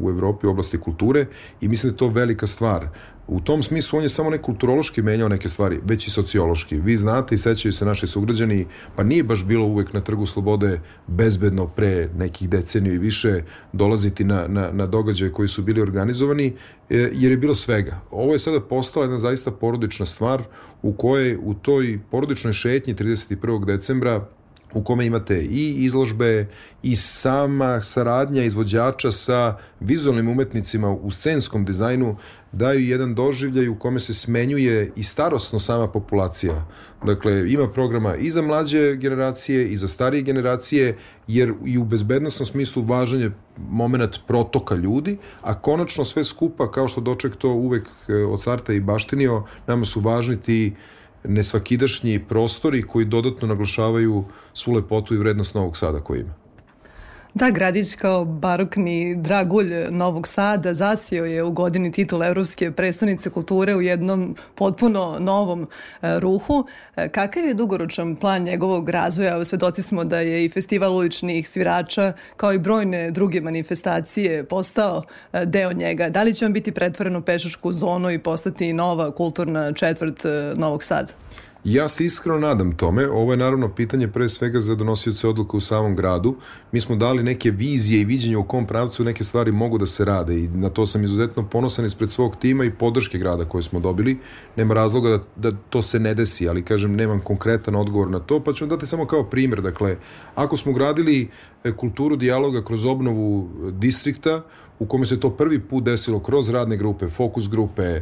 u 0.00 0.10
Evropi 0.10 0.46
u 0.46 0.50
oblasti 0.50 0.78
kulture 0.78 1.26
i 1.60 1.68
mislim 1.68 1.90
da 1.90 1.94
je 1.94 1.98
to 1.98 2.08
velika 2.08 2.46
stvar. 2.46 2.88
U 3.26 3.40
tom 3.40 3.62
smislu 3.62 3.98
on 3.98 4.02
je 4.02 4.08
samo 4.08 4.30
ne 4.30 4.38
kulturološki 4.38 5.02
menjao 5.02 5.28
neke 5.28 5.48
stvari, 5.48 5.80
već 5.84 6.06
i 6.06 6.10
sociološki. 6.10 6.76
Vi 6.76 6.96
znate 6.96 7.34
i 7.34 7.38
sećaju 7.38 7.72
se 7.72 7.84
naši 7.84 8.06
sugrađani, 8.06 8.66
pa 8.96 9.02
nije 9.02 9.22
baš 9.22 9.44
bilo 9.44 9.66
uvek 9.66 9.92
na 9.92 10.00
Trgu 10.00 10.26
Slobode 10.26 10.80
bezbedno 11.06 11.66
pre 11.66 12.08
nekih 12.16 12.48
deceniju 12.48 12.94
i 12.94 12.98
više 12.98 13.42
dolaziti 13.72 14.24
na, 14.24 14.46
na, 14.48 14.70
na 14.72 14.86
događaje 14.86 15.32
koji 15.32 15.48
su 15.48 15.62
bili 15.62 15.80
organizovani, 15.80 16.46
e, 16.90 17.10
jer 17.12 17.32
je 17.32 17.36
bilo 17.36 17.54
svega. 17.54 18.00
Ovo 18.10 18.32
je 18.32 18.38
sada 18.38 18.60
postala 18.60 19.06
jedna 19.06 19.18
zaista 19.18 19.50
porodična 19.50 20.06
stvar 20.06 20.42
u 20.82 20.92
kojoj 20.92 21.38
u 21.42 21.54
toj 21.54 22.00
porodičnoj 22.10 22.52
šetnji 22.52 22.94
31. 22.94 23.64
decembra 23.64 24.26
u 24.74 24.84
kome 24.84 25.06
imate 25.06 25.42
i 25.42 25.74
izložbe 25.84 26.46
i 26.82 26.96
sama 26.96 27.82
saradnja 27.82 28.44
izvođača 28.44 29.12
sa 29.12 29.56
vizualnim 29.80 30.28
umetnicima 30.28 30.90
u 30.90 31.10
scenskom 31.10 31.64
dizajnu 31.64 32.16
daju 32.54 32.80
jedan 32.80 33.14
doživljaj 33.14 33.68
u 33.68 33.78
kome 33.78 34.00
se 34.00 34.14
smenjuje 34.14 34.92
i 34.96 35.02
starostno 35.02 35.58
sama 35.58 35.88
populacija. 35.88 36.66
Dakle, 37.04 37.52
ima 37.52 37.68
programa 37.68 38.16
i 38.16 38.30
za 38.30 38.42
mlađe 38.42 38.96
generacije 38.96 39.68
i 39.68 39.76
za 39.76 39.88
starije 39.88 40.22
generacije, 40.22 40.96
jer 41.26 41.52
i 41.64 41.78
u 41.78 41.84
bezbednostnom 41.84 42.46
smislu 42.46 42.82
važan 42.82 43.20
je 43.20 43.32
moment 43.56 44.18
protoka 44.26 44.74
ljudi, 44.74 45.18
a 45.42 45.60
konačno 45.60 46.04
sve 46.04 46.24
skupa, 46.24 46.70
kao 46.70 46.88
što 46.88 47.00
doček 47.00 47.36
to 47.36 47.50
uvek 47.50 47.88
e, 48.08 48.14
od 48.14 48.40
starta 48.40 48.72
i 48.72 48.80
baštinio, 48.80 49.42
nama 49.66 49.84
su 49.84 50.00
važni 50.00 50.40
ti 50.40 50.74
nesvakidašnji 51.24 52.24
prostori 52.28 52.82
koji 52.82 53.04
dodatno 53.04 53.48
naglašavaju 53.48 54.24
svu 54.54 54.72
lepotu 54.72 55.14
i 55.14 55.18
vrednost 55.18 55.54
Novog 55.54 55.76
Sada 55.76 56.00
koji 56.00 56.20
ima. 56.20 56.43
Da, 57.34 57.50
Gradić 57.50 57.94
kao 57.94 58.24
barokni 58.24 59.16
dragulj 59.16 59.72
Novog 59.90 60.28
Sada 60.28 60.74
zasio 60.74 61.24
je 61.24 61.42
u 61.42 61.50
godini 61.50 61.92
titul 61.92 62.24
Evropske 62.24 62.70
predstavnice 62.70 63.30
kulture 63.30 63.76
u 63.76 63.82
jednom 63.82 64.36
potpuno 64.54 65.16
novom 65.20 65.62
e, 65.62 66.20
ruhu. 66.20 66.66
E, 66.96 67.08
kakav 67.08 67.44
je 67.44 67.54
dugoročan 67.54 68.16
plan 68.16 68.42
njegovog 68.42 68.88
razvoja? 68.88 69.44
Svedoci 69.44 69.82
smo 69.82 70.04
da 70.04 70.18
je 70.18 70.44
i 70.44 70.48
festival 70.48 70.96
uličnih 70.96 71.48
svirača 71.48 72.12
kao 72.36 72.52
i 72.52 72.58
brojne 72.58 73.10
druge 73.10 73.40
manifestacije 73.40 74.44
postao 74.44 75.02
e, 75.32 75.46
deo 75.46 75.72
njega. 75.72 76.08
Da 76.08 76.22
li 76.22 76.34
će 76.34 76.46
on 76.46 76.52
biti 76.52 76.72
pretvoren 76.72 77.16
u 77.16 77.22
pešačku 77.22 77.72
zonu 77.72 78.10
i 78.10 78.18
postati 78.18 78.72
nova 78.72 79.10
kulturna 79.10 79.72
četvrt 79.72 80.24
Novog 80.56 80.84
Sada? 80.84 81.12
Ja 81.64 81.88
se 81.88 82.04
iskreno 82.04 82.38
nadam 82.38 82.76
tome. 82.76 83.08
Ovo 83.08 83.32
je 83.32 83.36
naravno 83.36 83.68
pitanje 83.68 84.08
pre 84.08 84.28
svega 84.28 84.60
za 84.60 84.74
donosioce 84.74 85.28
odluka 85.28 85.56
u 85.56 85.60
samom 85.60 85.96
gradu. 85.96 86.36
Mi 86.72 86.80
smo 86.80 86.96
dali 86.96 87.22
neke 87.22 87.50
vizije 87.50 88.00
i 88.00 88.04
viđenje 88.04 88.36
u 88.36 88.44
kom 88.44 88.66
pravcu 88.66 89.04
neke 89.04 89.24
stvari 89.24 89.52
mogu 89.52 89.78
da 89.78 89.86
se 89.86 90.04
rade 90.04 90.40
i 90.40 90.48
na 90.48 90.68
to 90.68 90.86
sam 90.86 91.04
izuzetno 91.04 91.48
ponosan 91.48 91.86
ispred 91.86 92.10
svog 92.10 92.36
tima 92.36 92.64
i 92.64 92.70
podrške 92.70 93.18
grada 93.18 93.44
koje 93.44 93.62
smo 93.62 93.80
dobili. 93.80 94.18
Nema 94.56 94.74
razloga 94.74 95.08
da, 95.08 95.50
da 95.50 95.56
to 95.70 95.82
se 95.82 96.00
ne 96.00 96.14
desi, 96.14 96.48
ali 96.48 96.62
kažem, 96.62 96.96
nemam 96.96 97.20
konkretan 97.20 97.74
odgovor 97.74 98.10
na 98.10 98.18
to, 98.18 98.40
pa 98.40 98.52
ću 98.52 98.64
vam 98.64 98.68
dati 98.68 98.86
samo 98.86 99.06
kao 99.06 99.24
primjer. 99.24 99.62
Dakle, 99.62 99.96
ako 100.34 100.56
smo 100.56 100.72
gradili 100.72 101.28
e, 101.64 101.72
kulturu 101.72 102.16
dijaloga 102.16 102.64
kroz 102.64 102.84
obnovu 102.84 103.48
distrikta, 103.72 104.42
u 104.78 104.86
kome 104.86 105.06
se 105.06 105.20
to 105.20 105.30
prvi 105.30 105.60
put 105.60 105.84
desilo 105.84 106.20
kroz 106.20 106.48
radne 106.48 106.76
grupe, 106.76 107.08
fokus 107.08 107.48
grupe, 107.48 108.00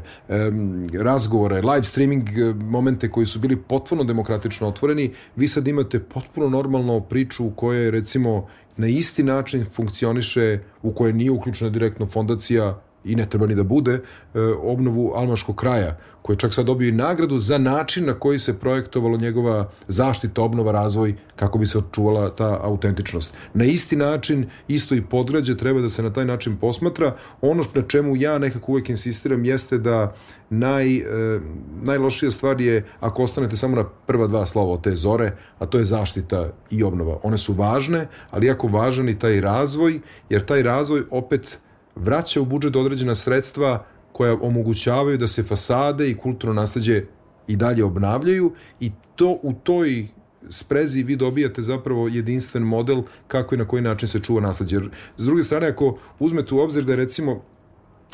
razgovore, 1.02 1.60
live 1.60 1.84
streaming 1.84 2.28
e, 2.28 2.54
momente 2.54 3.10
koji 3.10 3.26
su 3.26 3.38
bili 3.38 3.56
potpuno 3.56 4.04
demokratično 4.04 4.68
otvoreni, 4.68 5.10
vi 5.36 5.48
sad 5.48 5.68
imate 5.68 6.00
potpuno 6.00 6.48
normalno 6.48 7.00
priču 7.00 7.46
u 7.46 7.50
kojoj 7.50 7.90
recimo 7.90 8.48
na 8.76 8.86
isti 8.86 9.22
način 9.22 9.64
funkcioniše, 9.64 10.58
u 10.82 10.92
kojoj 10.92 11.12
nije 11.12 11.30
uključena 11.30 11.70
direktno 11.70 12.06
fondacija 12.06 12.80
i 13.04 13.16
ne 13.16 13.26
treba 13.26 13.46
ni 13.46 13.54
da 13.54 13.62
bude, 13.62 13.92
e, 13.92 14.40
obnovu 14.62 15.12
Almaškog 15.14 15.56
kraja, 15.56 15.96
koji 16.22 16.34
je 16.34 16.38
čak 16.38 16.54
sad 16.54 16.66
dobio 16.66 16.88
i 16.88 16.92
nagradu 16.92 17.38
za 17.38 17.58
način 17.58 18.06
na 18.06 18.14
koji 18.14 18.38
se 18.38 18.58
projektovalo 18.58 19.16
njegova 19.16 19.70
zaštita, 19.88 20.42
obnova, 20.42 20.72
razvoj, 20.72 21.14
kako 21.36 21.58
bi 21.58 21.66
se 21.66 21.78
očuvala 21.78 22.30
ta 22.30 22.58
autentičnost. 22.62 23.34
Na 23.54 23.64
isti 23.64 23.96
način, 23.96 24.46
isto 24.68 24.94
i 24.94 25.02
podgrađe 25.02 25.56
treba 25.56 25.80
da 25.80 25.88
se 25.88 26.02
na 26.02 26.12
taj 26.12 26.24
način 26.24 26.56
posmatra. 26.56 27.14
Ono 27.40 27.64
na 27.74 27.82
čemu 27.82 28.16
ja 28.16 28.38
nekako 28.38 28.72
uvek 28.72 28.88
insistiram 28.88 29.44
jeste 29.44 29.78
da 29.78 30.14
naj, 30.50 30.96
e, 30.96 31.40
najlošija 31.82 32.30
stvar 32.30 32.60
je 32.60 32.86
ako 33.00 33.22
ostanete 33.22 33.56
samo 33.56 33.76
na 33.76 33.84
prva 33.84 34.26
dva 34.26 34.46
slova 34.46 34.72
od 34.72 34.82
te 34.84 34.96
zore, 34.96 35.36
a 35.58 35.66
to 35.66 35.78
je 35.78 35.84
zaštita 35.84 36.52
i 36.70 36.82
obnova. 36.82 37.18
One 37.22 37.38
su 37.38 37.52
važne, 37.52 38.06
ali 38.30 38.46
jako 38.46 38.68
važan 38.68 39.08
i 39.08 39.18
taj 39.18 39.40
razvoj, 39.40 40.00
jer 40.30 40.44
taj 40.44 40.62
razvoj 40.62 41.02
opet 41.10 41.58
vraća 41.96 42.40
u 42.40 42.44
budžet 42.44 42.76
određena 42.76 43.14
sredstva 43.14 43.84
koja 44.12 44.36
omogućavaju 44.42 45.18
da 45.18 45.28
se 45.28 45.42
fasade 45.42 46.10
i 46.10 46.16
kulturno 46.16 46.54
nasledđe 46.54 47.04
i 47.46 47.56
dalje 47.56 47.84
obnavljaju 47.84 48.52
i 48.80 48.92
to 49.16 49.38
u 49.42 49.52
toj 49.52 50.08
sprezi 50.50 51.02
vi 51.02 51.16
dobijate 51.16 51.62
zapravo 51.62 52.08
jedinstven 52.08 52.62
model 52.62 53.02
kako 53.28 53.54
i 53.54 53.58
na 53.58 53.68
koji 53.68 53.82
način 53.82 54.08
se 54.08 54.18
čuva 54.18 54.40
nasledđe. 54.40 54.76
Jer, 54.76 54.90
s 55.16 55.24
druge 55.24 55.42
strane, 55.42 55.68
ako 55.68 55.98
uzmete 56.18 56.54
u 56.54 56.58
obzir 56.58 56.84
da 56.84 56.94
recimo 56.94 57.42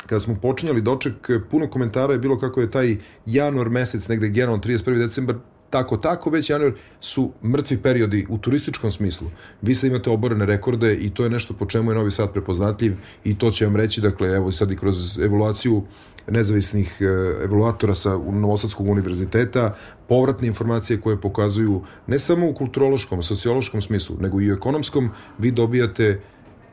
kada 0.05 0.19
smo 0.19 0.35
počinjali 0.41 0.81
doček, 0.81 1.29
puno 1.51 1.69
komentara 1.69 2.13
je 2.13 2.19
bilo 2.19 2.39
kako 2.39 2.61
je 2.61 2.71
taj 2.71 2.97
januar 3.25 3.69
mesec, 3.69 4.07
negde 4.07 4.29
generalno 4.29 4.61
31. 4.63 4.97
decembar, 4.97 5.35
tako, 5.69 5.97
tako, 5.97 6.29
već 6.29 6.49
januar 6.49 6.73
su 6.99 7.31
mrtvi 7.43 7.77
periodi 7.77 8.25
u 8.29 8.37
turističkom 8.37 8.91
smislu. 8.91 9.27
Vi 9.61 9.75
sad 9.75 9.89
imate 9.89 10.09
oborene 10.09 10.45
rekorde 10.45 10.95
i 10.95 11.09
to 11.09 11.23
je 11.23 11.29
nešto 11.29 11.53
po 11.53 11.65
čemu 11.65 11.91
je 11.91 11.95
Novi 11.95 12.11
Sad 12.11 12.33
prepoznatljiv 12.33 12.95
i 13.23 13.37
to 13.37 13.51
će 13.51 13.65
vam 13.65 13.75
reći, 13.75 14.01
dakle, 14.01 14.29
evo 14.29 14.51
sad 14.51 14.71
i 14.71 14.77
kroz 14.77 15.19
evaluaciju 15.19 15.83
nezavisnih 16.27 16.97
e, 17.01 17.05
evaluatora 17.43 17.95
sa 17.95 18.17
Novosadskog 18.17 18.89
univerziteta, 18.89 19.75
povratne 20.07 20.47
informacije 20.47 21.01
koje 21.01 21.21
pokazuju 21.21 21.81
ne 22.07 22.19
samo 22.19 22.49
u 22.49 22.53
kulturološkom, 22.53 23.23
sociološkom 23.23 23.81
smislu, 23.81 24.17
nego 24.19 24.41
i 24.41 24.51
u 24.51 24.55
ekonomskom, 24.55 25.09
vi 25.37 25.51
dobijate 25.51 26.21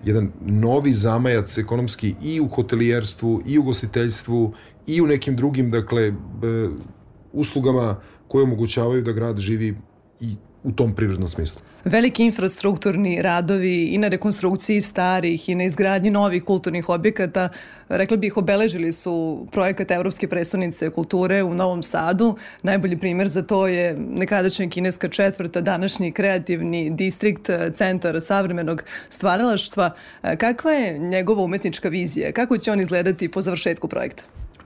jedan 0.05 0.33
novi 0.41 0.93
zamajac 0.93 1.59
ekonomski 1.59 2.15
i 2.23 2.41
u 2.41 2.49
hotelijerstvu, 2.49 3.43
i 3.47 3.59
u 3.59 3.63
gostiteljstvu, 3.63 4.53
i 4.87 5.01
u 5.01 5.07
nekim 5.07 5.37
drugim, 5.37 5.71
dakle, 5.71 6.13
uslugama 7.33 7.97
koje 8.29 8.45
omogućavaju 8.45 9.03
da 9.03 9.13
grad 9.13 9.39
živi 9.39 9.75
i 10.21 10.35
u 10.65 10.73
tom 10.73 10.95
privrednom 10.95 11.29
smislu. 11.29 11.61
Veliki 11.85 12.25
infrastrukturni 12.25 13.23
radovi 13.23 13.85
i 13.85 13.99
na 13.99 14.09
rekonstrukciji 14.09 14.81
starih 14.81 15.49
i 15.49 15.55
na 15.55 15.65
izgradnji 15.65 16.11
novih 16.11 16.45
kulturnih 16.45 16.89
objekata, 16.89 17.49
rekla 17.89 18.17
bih, 18.17 18.37
obeležili 18.37 18.93
su 18.93 19.47
projekat 19.53 19.91
Evropske 19.91 20.29
predstavnice 20.29 20.91
kulture 20.91 21.43
u 21.43 21.55
Novom 21.55 21.83
Sadu. 21.83 22.37
Najbolji 22.63 22.99
primer 22.99 23.29
za 23.29 23.43
to 23.43 23.67
je 23.67 23.97
nekadašnja 23.99 24.69
kineska 24.69 25.09
četvrta, 25.09 25.61
današnji 25.61 26.13
kreativni 26.13 26.91
distrikt, 26.91 27.51
centar 27.73 28.21
savremenog 28.21 28.83
stvaralaštva. 29.09 29.91
Kakva 30.39 30.71
je 30.71 30.99
njegova 30.99 31.43
umetnička 31.43 31.89
vizija? 31.89 32.33
Kako 32.33 32.59
će 32.59 32.73
on 32.73 32.81
izgledati 32.81 33.29
po 33.29 33.43
završetku 33.43 33.89
projekta? 33.89 34.23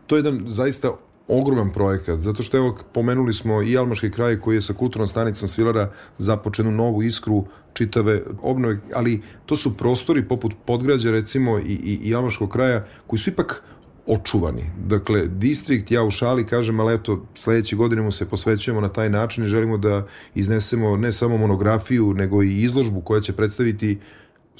To 0.07 0.17
je 0.17 0.19
jedan 0.19 0.45
zaista 0.47 0.91
ogroman 1.31 1.73
projekat, 1.73 2.21
zato 2.21 2.43
što 2.43 2.57
evo 2.57 2.77
pomenuli 2.93 3.35
smo 3.35 3.63
i 3.63 3.77
Almaški 3.79 4.11
kraj 4.11 4.41
koji 4.41 4.57
je 4.57 4.61
sa 4.61 4.73
kulturnom 4.75 5.09
stanicom 5.09 5.49
Svilara 5.49 5.91
započenu 6.19 6.71
novu 6.71 7.03
iskru 7.03 7.45
čitave 7.73 8.23
obnove, 8.43 8.79
ali 8.95 9.23
to 9.47 9.57
su 9.57 9.77
prostori 9.77 10.29
poput 10.29 10.53
Podgrađa 10.67 11.11
recimo 11.11 11.59
i, 11.59 11.63
i, 11.63 11.99
i 12.03 12.15
Almaškog 12.15 12.51
kraja 12.51 12.87
koji 13.07 13.21
su 13.21 13.31
ipak 13.31 13.63
očuvani. 14.07 14.71
Dakle, 14.87 15.27
distrikt, 15.27 15.91
ja 15.91 16.03
u 16.03 16.11
šali 16.11 16.47
kažem, 16.47 16.81
ali 16.81 16.95
eto, 16.95 17.27
sledeće 17.35 17.77
godine 17.77 18.03
mu 18.03 18.13
se 18.13 18.29
posvećujemo 18.29 18.81
na 18.81 18.89
taj 18.89 19.11
način 19.11 19.45
i 19.45 19.49
želimo 19.49 19.79
da 19.79 20.07
iznesemo 20.35 20.97
ne 20.97 21.13
samo 21.13 21.37
monografiju, 21.37 22.15
nego 22.15 22.43
i 22.43 22.63
izložbu 22.63 23.01
koja 23.01 23.21
će 23.21 23.33
predstaviti 23.33 23.99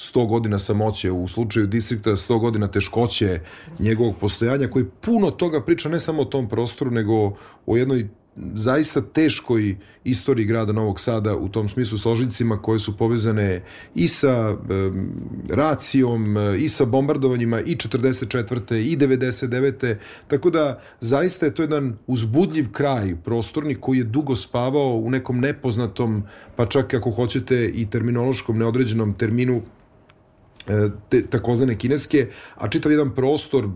100 0.01 0.27
godina 0.27 0.59
samoće, 0.59 1.11
u 1.11 1.27
slučaju 1.27 1.67
distrikta 1.67 2.11
100 2.11 2.39
godina 2.39 2.67
teškoće 2.67 3.39
njegovog 3.79 4.15
postojanja, 4.19 4.67
koji 4.67 4.85
puno 5.01 5.31
toga 5.31 5.61
priča 5.61 5.89
ne 5.89 5.99
samo 5.99 6.21
o 6.21 6.25
tom 6.25 6.49
prostoru, 6.49 6.91
nego 6.91 7.13
o 7.65 7.77
jednoj 7.77 8.09
zaista 8.53 9.01
teškoj 9.01 9.77
istoriji 10.03 10.45
grada 10.45 10.73
Novog 10.73 10.99
Sada 10.99 11.35
u 11.35 11.49
tom 11.49 11.69
smislu 11.69 11.97
s 11.97 12.05
ožiljcima 12.05 12.61
koje 12.61 12.79
su 12.79 12.97
povezane 12.97 13.63
i 13.95 14.07
sa 14.07 14.29
e, 14.29 14.55
racijom, 15.49 16.37
i 16.59 16.69
sa 16.69 16.85
bombardovanjima 16.85 17.59
i 17.59 17.75
44. 17.75 18.75
i 18.75 18.97
99. 18.97 19.95
Tako 20.27 20.49
da 20.49 20.81
zaista 21.01 21.45
je 21.45 21.55
to 21.55 21.61
jedan 21.61 21.97
uzbudljiv 22.07 22.71
kraj 22.71 23.15
prostorni 23.23 23.75
koji 23.75 23.97
je 23.97 24.03
dugo 24.03 24.35
spavao 24.35 24.95
u 24.95 25.09
nekom 25.09 25.39
nepoznatom, 25.39 26.23
pa 26.55 26.65
čak 26.65 26.93
ako 26.93 27.11
hoćete 27.11 27.71
i 27.75 27.89
terminološkom 27.89 28.57
neodređenom 28.57 29.13
terminu 29.13 29.61
te, 31.09 31.21
takozvane 31.29 31.77
kineske, 31.77 32.27
a 32.55 32.67
čitav 32.67 32.91
jedan 32.91 33.15
prostor 33.15 33.69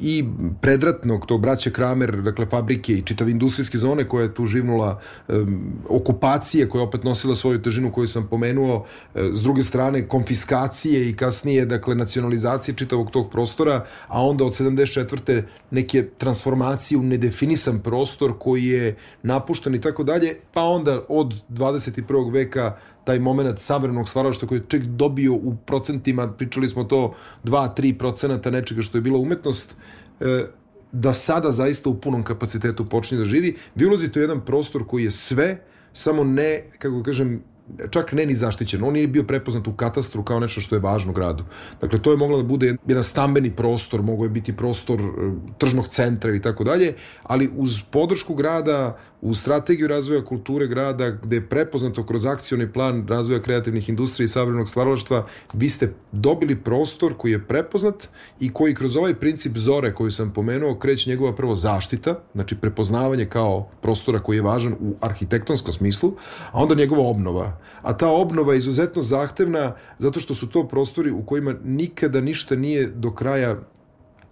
i 0.00 0.24
predratnog 0.60 1.26
tog 1.26 1.40
braća 1.40 1.70
Kramer, 1.70 2.22
dakle 2.22 2.46
fabrike 2.46 2.92
i 2.92 3.02
čitav 3.02 3.28
industrijske 3.28 3.78
zone 3.78 4.04
koja 4.04 4.22
je 4.22 4.34
tu 4.34 4.46
živnula 4.46 5.00
um, 5.28 5.72
okupacije 5.88 6.68
koja 6.68 6.80
je 6.80 6.88
opet 6.88 7.04
nosila 7.04 7.34
svoju 7.34 7.62
težinu 7.62 7.92
koju 7.92 8.06
sam 8.06 8.26
pomenuo, 8.30 8.84
e, 9.14 9.28
s 9.32 9.42
druge 9.42 9.62
strane 9.62 10.08
konfiskacije 10.08 11.10
i 11.10 11.16
kasnije 11.16 11.66
dakle 11.66 11.94
nacionalizacije 11.94 12.74
čitavog 12.74 13.10
tog 13.10 13.30
prostora, 13.30 13.84
a 14.08 14.22
onda 14.22 14.44
od 14.44 14.52
74. 14.52 15.42
neke 15.70 16.08
transformacije 16.18 16.98
u 16.98 17.02
nedefinisan 17.02 17.78
prostor 17.78 18.32
koji 18.38 18.64
je 18.64 18.96
napušten 19.22 19.74
i 19.74 19.80
tako 19.80 20.04
dalje, 20.04 20.36
pa 20.52 20.62
onda 20.62 21.00
od 21.08 21.34
21. 21.48 22.32
veka 22.32 22.76
taj 23.04 23.18
moment 23.18 23.60
savremenog 23.60 24.08
stvaralaštva 24.08 24.48
koji 24.48 24.58
je 24.58 24.64
ček 24.68 24.82
dobio 24.82 25.34
u 25.34 25.56
procentima, 25.66 26.28
pričali 26.32 26.68
smo 26.68 26.84
to 26.84 27.14
2-3 27.44 27.98
procenata 27.98 28.50
nečega 28.50 28.82
što 28.82 28.98
je 28.98 29.02
bila 29.10 29.18
umetnost, 29.18 29.74
e, 30.20 30.44
da 30.92 31.14
sada 31.14 31.52
zaista 31.52 31.90
u 31.90 31.98
punom 32.00 32.22
kapacitetu 32.24 32.86
počne 32.88 33.18
da 33.18 33.24
živi. 33.24 33.56
Vi 33.74 33.86
ulazite 33.86 34.18
u 34.18 34.22
jedan 34.22 34.40
prostor 34.44 34.86
koji 34.86 35.04
je 35.04 35.10
sve, 35.10 35.58
samo 35.92 36.24
ne, 36.24 36.70
kako 36.78 37.02
kažem, 37.02 37.42
čak 37.90 38.12
ne 38.12 38.26
ni 38.26 38.34
zaštićen. 38.34 38.84
On 38.84 38.92
nije 38.92 39.06
bio 39.06 39.24
prepoznat 39.24 39.68
u 39.68 39.72
katastru 39.72 40.22
kao 40.22 40.40
nešto 40.40 40.60
što 40.60 40.76
je 40.76 40.80
važno 40.80 41.12
gradu. 41.12 41.44
Dakle, 41.80 41.98
to 42.02 42.10
je 42.10 42.16
moglo 42.16 42.42
da 42.42 42.44
bude 42.44 42.74
jedan 42.86 43.04
stambeni 43.04 43.50
prostor, 43.56 44.02
mogo 44.02 44.24
je 44.24 44.30
biti 44.30 44.56
prostor 44.56 45.00
e, 45.00 45.30
tržnog 45.58 45.88
centra 45.88 46.34
i 46.34 46.42
tako 46.42 46.64
dalje, 46.64 46.94
ali 47.22 47.50
uz 47.56 47.82
podršku 47.90 48.34
grada, 48.34 48.98
u 49.22 49.34
strategiju 49.34 49.88
razvoja 49.88 50.24
kulture 50.24 50.66
grada, 50.66 51.10
gde 51.10 51.36
je 51.36 51.48
prepoznato 51.48 52.06
kroz 52.06 52.26
akcioni 52.26 52.72
plan 52.72 53.06
razvoja 53.08 53.42
kreativnih 53.42 53.88
industrija 53.88 54.24
i 54.24 54.28
savremenog 54.28 54.68
stvaralaštva, 54.68 55.26
vi 55.52 55.68
ste 55.68 55.94
dobili 56.12 56.56
prostor 56.56 57.14
koji 57.16 57.32
je 57.32 57.46
prepoznat 57.46 58.08
i 58.40 58.52
koji 58.52 58.74
kroz 58.74 58.96
ovaj 58.96 59.14
princip 59.14 59.56
zore 59.56 59.94
koju 59.94 60.10
sam 60.10 60.32
pomenuo 60.32 60.78
kreće 60.78 61.10
njegova 61.10 61.34
prvo 61.34 61.56
zaštita, 61.56 62.20
znači 62.34 62.56
prepoznavanje 62.56 63.26
kao 63.26 63.68
prostora 63.82 64.18
koji 64.18 64.36
je 64.36 64.42
važan 64.42 64.72
u 64.72 64.94
arhitektonskom 65.00 65.72
smislu, 65.72 66.12
a 66.52 66.62
onda 66.62 66.74
njegova 66.74 67.02
obnova. 67.02 67.58
A 67.82 67.96
ta 67.96 68.08
obnova 68.08 68.52
je 68.52 68.58
izuzetno 68.58 69.02
zahtevna 69.02 69.74
zato 69.98 70.20
što 70.20 70.34
su 70.34 70.48
to 70.48 70.68
prostori 70.68 71.10
u 71.10 71.22
kojima 71.22 71.54
nikada 71.64 72.20
ništa 72.20 72.56
nije 72.56 72.86
do 72.86 73.14
kraja 73.14 73.56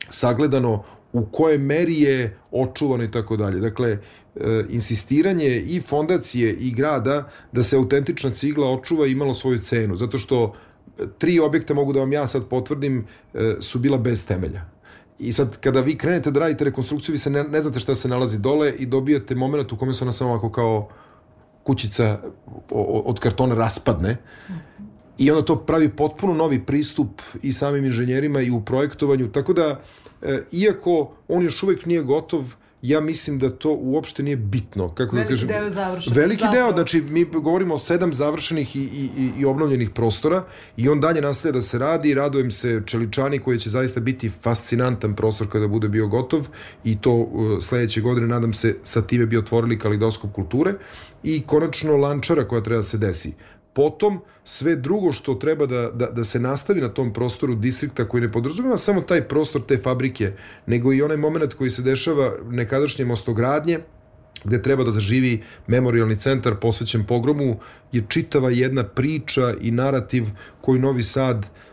sagledano 0.09 0.85
u 1.18 1.26
koje 1.32 1.58
meri 1.58 2.00
je 2.00 2.38
očuvano 2.50 3.04
i 3.04 3.10
tako 3.10 3.37
dalje. 3.37 3.60
Dakle, 3.60 3.90
e, 3.90 3.98
insistiranje 4.68 5.48
i 5.48 5.80
fondacije 5.80 6.52
i 6.52 6.70
grada 6.70 7.30
da 7.52 7.62
se 7.62 7.76
autentična 7.76 8.30
cigla 8.30 8.70
očuva 8.70 9.06
imalo 9.06 9.34
svoju 9.34 9.58
cenu, 9.58 9.96
zato 9.96 10.18
što 10.18 10.54
e, 10.98 11.02
tri 11.18 11.40
objekta 11.40 11.75
mogu 11.75 11.92
da 11.92 12.00
vam 12.00 12.12
ja 12.12 12.26
sad 12.26 12.48
potvrdim 12.48 13.06
e, 13.34 13.54
su 13.60 13.78
bila 13.78 13.98
bez 13.98 14.26
temelja 14.26 14.64
I 15.18 15.32
sad, 15.32 15.56
kada 15.60 15.80
vi 15.80 15.98
krenete 15.98 16.30
da 16.30 16.40
radite 16.40 16.64
rekonstrukciju, 16.64 17.12
vi 17.12 17.18
se 17.18 17.30
ne, 17.30 17.44
ne 17.44 17.62
znate 17.62 17.80
šta 17.80 17.94
se 17.94 18.08
nalazi 18.08 18.38
dole 18.38 18.72
i 18.78 18.87
dobijate 18.87 19.34
moment 19.34 19.72
u 19.72 19.76
kome 19.76 19.94
se 19.94 20.04
ona 20.04 20.12
samo 20.12 20.30
ovako 20.30 20.52
kao 20.52 20.88
kućica 21.62 22.18
od 23.04 23.18
kartona 23.20 23.54
raspadne 23.54 24.16
i 25.18 25.30
onda 25.30 25.44
to 25.44 25.56
pravi 25.56 25.88
potpuno 25.88 26.34
novi 26.34 26.66
pristup 26.66 27.22
i 27.42 27.52
samim 27.52 27.84
inženjerima 27.84 28.40
i 28.40 28.50
u 28.50 28.60
projektovanju, 28.60 29.32
tako 29.32 29.52
da 29.52 29.62
e, 29.62 29.78
iako 30.52 31.12
on 31.28 31.42
još 31.42 31.62
uvek 31.62 31.87
nije 31.87 32.02
gotov, 32.02 32.54
ja 32.82 33.00
mislim 33.00 33.38
da 33.38 33.50
to 33.50 33.75
uopšte 33.75 34.22
nije 34.22 34.37
bitno. 34.37 34.94
Kako 34.94 35.16
da 35.16 35.22
veliki 35.22 35.34
da 35.34 35.34
kažem, 35.34 35.48
deo 35.48 35.64
je 35.64 35.70
završen. 35.70 36.12
Veliki 36.14 36.44
Zapravo. 36.44 36.66
deo, 36.66 36.72
znači 36.72 37.00
mi 37.00 37.25
govorimo 37.25 37.75
o 37.75 37.78
sedam 37.78 38.14
završenih 38.14 38.76
i, 38.76 38.80
i, 38.80 39.30
i 39.38 39.44
obnovljenih 39.44 39.90
prostora 39.90 40.44
i 40.76 40.88
on 40.88 41.00
dalje 41.00 41.20
nastaje 41.20 41.52
da 41.52 41.62
se 41.62 41.78
radi 41.78 42.10
i 42.10 42.14
radujem 42.14 42.50
se 42.50 42.82
Čeličani 42.87 43.38
koji 43.38 43.58
će 43.58 43.70
zaista 43.70 44.00
biti 44.00 44.30
fascinantan 44.30 45.16
prostor 45.16 45.50
kada 45.50 45.68
bude 45.68 45.88
bio 45.88 46.06
gotov 46.06 46.48
i 46.84 47.00
to 47.00 47.12
uh, 47.12 47.62
sledeće 47.62 48.00
godine 48.00 48.26
nadam 48.26 48.52
se 48.52 48.76
sa 48.84 49.02
time 49.02 49.26
bi 49.26 49.38
otvorili 49.38 49.78
kalidoskop 49.78 50.32
kulture 50.32 50.75
i 51.22 51.42
konačno 51.46 51.96
lančara 51.96 52.48
koja 52.48 52.62
treba 52.62 52.78
da 52.78 52.82
se 52.82 52.98
desi. 52.98 53.32
Potom, 53.78 54.20
sve 54.44 54.76
drugo 54.76 55.12
što 55.12 55.35
treba 55.35 55.66
da, 55.66 55.90
da, 55.94 56.06
da 56.06 56.25
se 56.25 56.40
nastavi 56.40 56.80
na 56.80 56.88
tom 56.88 57.12
prostoru 57.12 57.54
distrikta 57.54 58.08
koji 58.08 58.20
ne 58.20 58.32
podrazumeva 58.32 58.78
samo 58.78 59.00
taj 59.00 59.28
prostor 59.28 59.62
te 59.68 59.76
fabrike, 59.78 60.32
nego 60.66 60.92
i 60.92 61.02
onaj 61.02 61.16
moment 61.16 61.54
koji 61.54 61.70
se 61.70 61.82
dešava 61.82 62.32
nekadašnje 62.50 63.04
mostogradnje, 63.04 63.78
gde 64.44 64.62
treba 64.62 64.85
da 64.85 64.90
zaživi 64.90 65.44
memorialni 65.66 66.18
centar 66.18 66.56
posvećen 66.61 67.04
pogromu, 67.06 67.61
je 67.92 68.02
čitava 68.08 68.50
jedna 68.50 68.85
priča 68.85 69.54
i 69.61 69.70
narativ 69.70 70.26
koji 70.61 70.80
Novi 70.80 71.02
Sad 71.02 71.38
uh, 71.38 71.67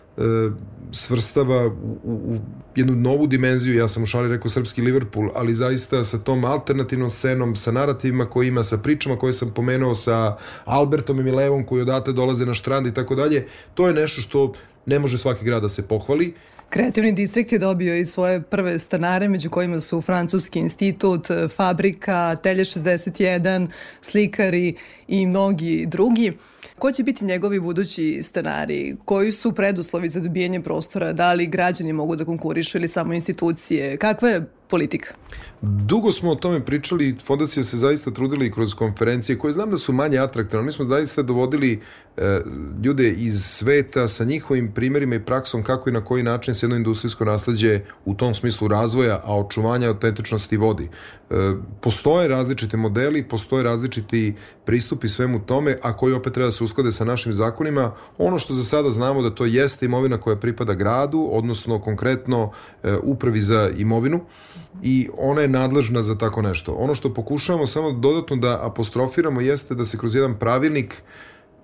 svrstava 0.91 1.67
u, 1.67 1.99
u 2.03 2.39
jednu 2.75 2.95
novu 2.95 3.27
dimenziju, 3.27 3.75
ja 3.75 3.87
sam 3.87 4.03
u 4.03 4.05
šali 4.05 4.29
rekao 4.29 4.49
srpski 4.49 4.81
Liverpool, 4.81 5.29
ali 5.35 5.53
zaista 5.53 6.03
sa 6.03 6.19
tom 6.19 6.45
alternativnom 6.45 7.09
scenom, 7.09 7.55
sa 7.55 7.71
narativima 7.71 8.29
koje 8.29 8.47
ima, 8.47 8.63
sa 8.63 8.77
pričama 8.77 9.17
koje 9.17 9.33
sam 9.33 9.51
pomenuo, 9.53 9.95
sa 9.95 10.37
Albertom 10.65 11.19
i 11.19 11.23
Milevom 11.23 11.65
koji 11.65 11.81
odate 11.81 12.11
dolaze 12.11 12.45
na 12.45 12.53
štrand 12.53 12.87
i 12.87 12.93
tako 12.93 13.15
dalje, 13.15 13.47
to 13.73 13.87
je 13.87 13.93
nešto 13.93 14.21
što 14.21 14.53
ne 14.85 14.99
može 14.99 15.17
svaki 15.17 15.45
grad 15.45 15.61
da 15.61 15.69
se 15.69 15.87
pohvali. 15.87 16.33
Kreativni 16.69 17.11
distrikt 17.11 17.51
je 17.51 17.59
dobio 17.59 17.95
i 17.95 18.05
svoje 18.05 18.41
prve 18.41 18.79
stanare, 18.79 19.29
među 19.29 19.49
kojima 19.49 19.79
su 19.79 20.01
Francuski 20.01 20.59
institut, 20.59 21.27
Fabrika, 21.55 22.35
Telje 22.35 22.63
61, 22.63 23.67
Slikari 24.01 24.75
i 25.07 25.25
mnogi 25.25 25.85
drugi. 25.85 26.33
Ko 26.79 26.91
će 26.91 27.03
biti 27.03 27.25
njegovi 27.25 27.59
budući 27.59 28.23
stanari? 28.23 28.95
Koji 29.05 29.31
su 29.31 29.51
preduslovi 29.51 30.09
za 30.09 30.19
dobijanje 30.19 30.61
prostora? 30.61 31.13
Da 31.13 31.33
li 31.33 31.47
građani 31.47 31.93
mogu 31.93 32.15
da 32.15 32.25
konkurišu 32.25 32.77
ili 32.77 32.87
samo 32.87 33.13
institucije? 33.13 33.97
Kakva 33.97 34.29
je 34.29 34.49
politika? 34.67 35.13
Dugo 35.61 36.11
smo 36.11 36.31
o 36.31 36.35
tome 36.35 36.65
pričali, 36.65 37.15
fondacija 37.25 37.63
se 37.63 37.77
zaista 37.77 38.11
trudila 38.11 38.45
i 38.45 38.51
kroz 38.51 38.73
konferencije 38.73 39.37
koje 39.39 39.53
znam 39.53 39.71
da 39.71 39.77
su 39.77 39.93
manje 39.93 40.17
atraktivne, 40.17 40.65
mi 40.65 40.71
smo 40.71 40.85
zaista 40.85 41.21
dovodili 41.21 41.81
e, 42.17 42.41
ljude 42.83 43.09
iz 43.11 43.45
sveta 43.45 44.07
sa 44.07 44.23
njihovim 44.23 44.71
primjerima 44.71 45.15
i 45.15 45.25
praksom 45.25 45.63
kako 45.63 45.89
i 45.89 45.93
na 45.93 46.05
koji 46.05 46.23
način 46.23 46.55
se 46.55 46.65
jedno 46.65 46.75
industrijsko 46.75 47.25
nasledđe 47.25 47.79
u 48.05 48.13
tom 48.13 48.35
smislu 48.35 48.67
razvoja, 48.67 49.21
a 49.23 49.39
očuvanja 49.39 49.87
autentičnosti 49.87 50.57
vodi. 50.57 50.89
E, 51.29 51.35
postoje 51.81 52.27
različite 52.27 52.77
modeli, 52.77 53.23
postoje 53.23 53.63
različiti 53.63 54.35
pristupi 54.65 55.09
svemu 55.09 55.45
tome, 55.45 55.77
a 55.81 55.97
koji 55.97 56.13
opet 56.13 56.33
treba 56.33 56.47
da 56.47 56.51
se 56.51 56.63
usklade 56.63 56.91
sa 56.91 57.05
našim 57.05 57.33
zakonima. 57.33 57.91
Ono 58.17 58.39
što 58.39 58.53
za 58.53 58.63
sada 58.63 58.91
znamo 58.91 59.21
da 59.21 59.35
to 59.35 59.45
jeste 59.45 59.85
imovina 59.85 60.17
koja 60.17 60.35
pripada 60.35 60.73
gradu, 60.73 61.29
odnosno 61.31 61.79
konkretno 61.79 62.51
e, 62.83 62.95
upravi 63.03 63.41
za 63.41 63.69
imovinu 63.77 64.21
i 64.83 65.09
ona 65.17 65.41
je 65.41 65.47
nadležna 65.47 66.03
za 66.03 66.17
tako 66.17 66.41
nešto. 66.41 66.73
Ono 66.73 66.95
što 66.95 67.13
pokušavamo 67.13 67.67
samo 67.67 67.91
dodatno 67.91 68.35
da 68.35 68.59
apostrofiramo 68.61 69.41
jeste 69.41 69.75
da 69.75 69.85
se 69.85 69.97
kroz 69.97 70.15
jedan 70.15 70.39
pravilnik, 70.39 71.03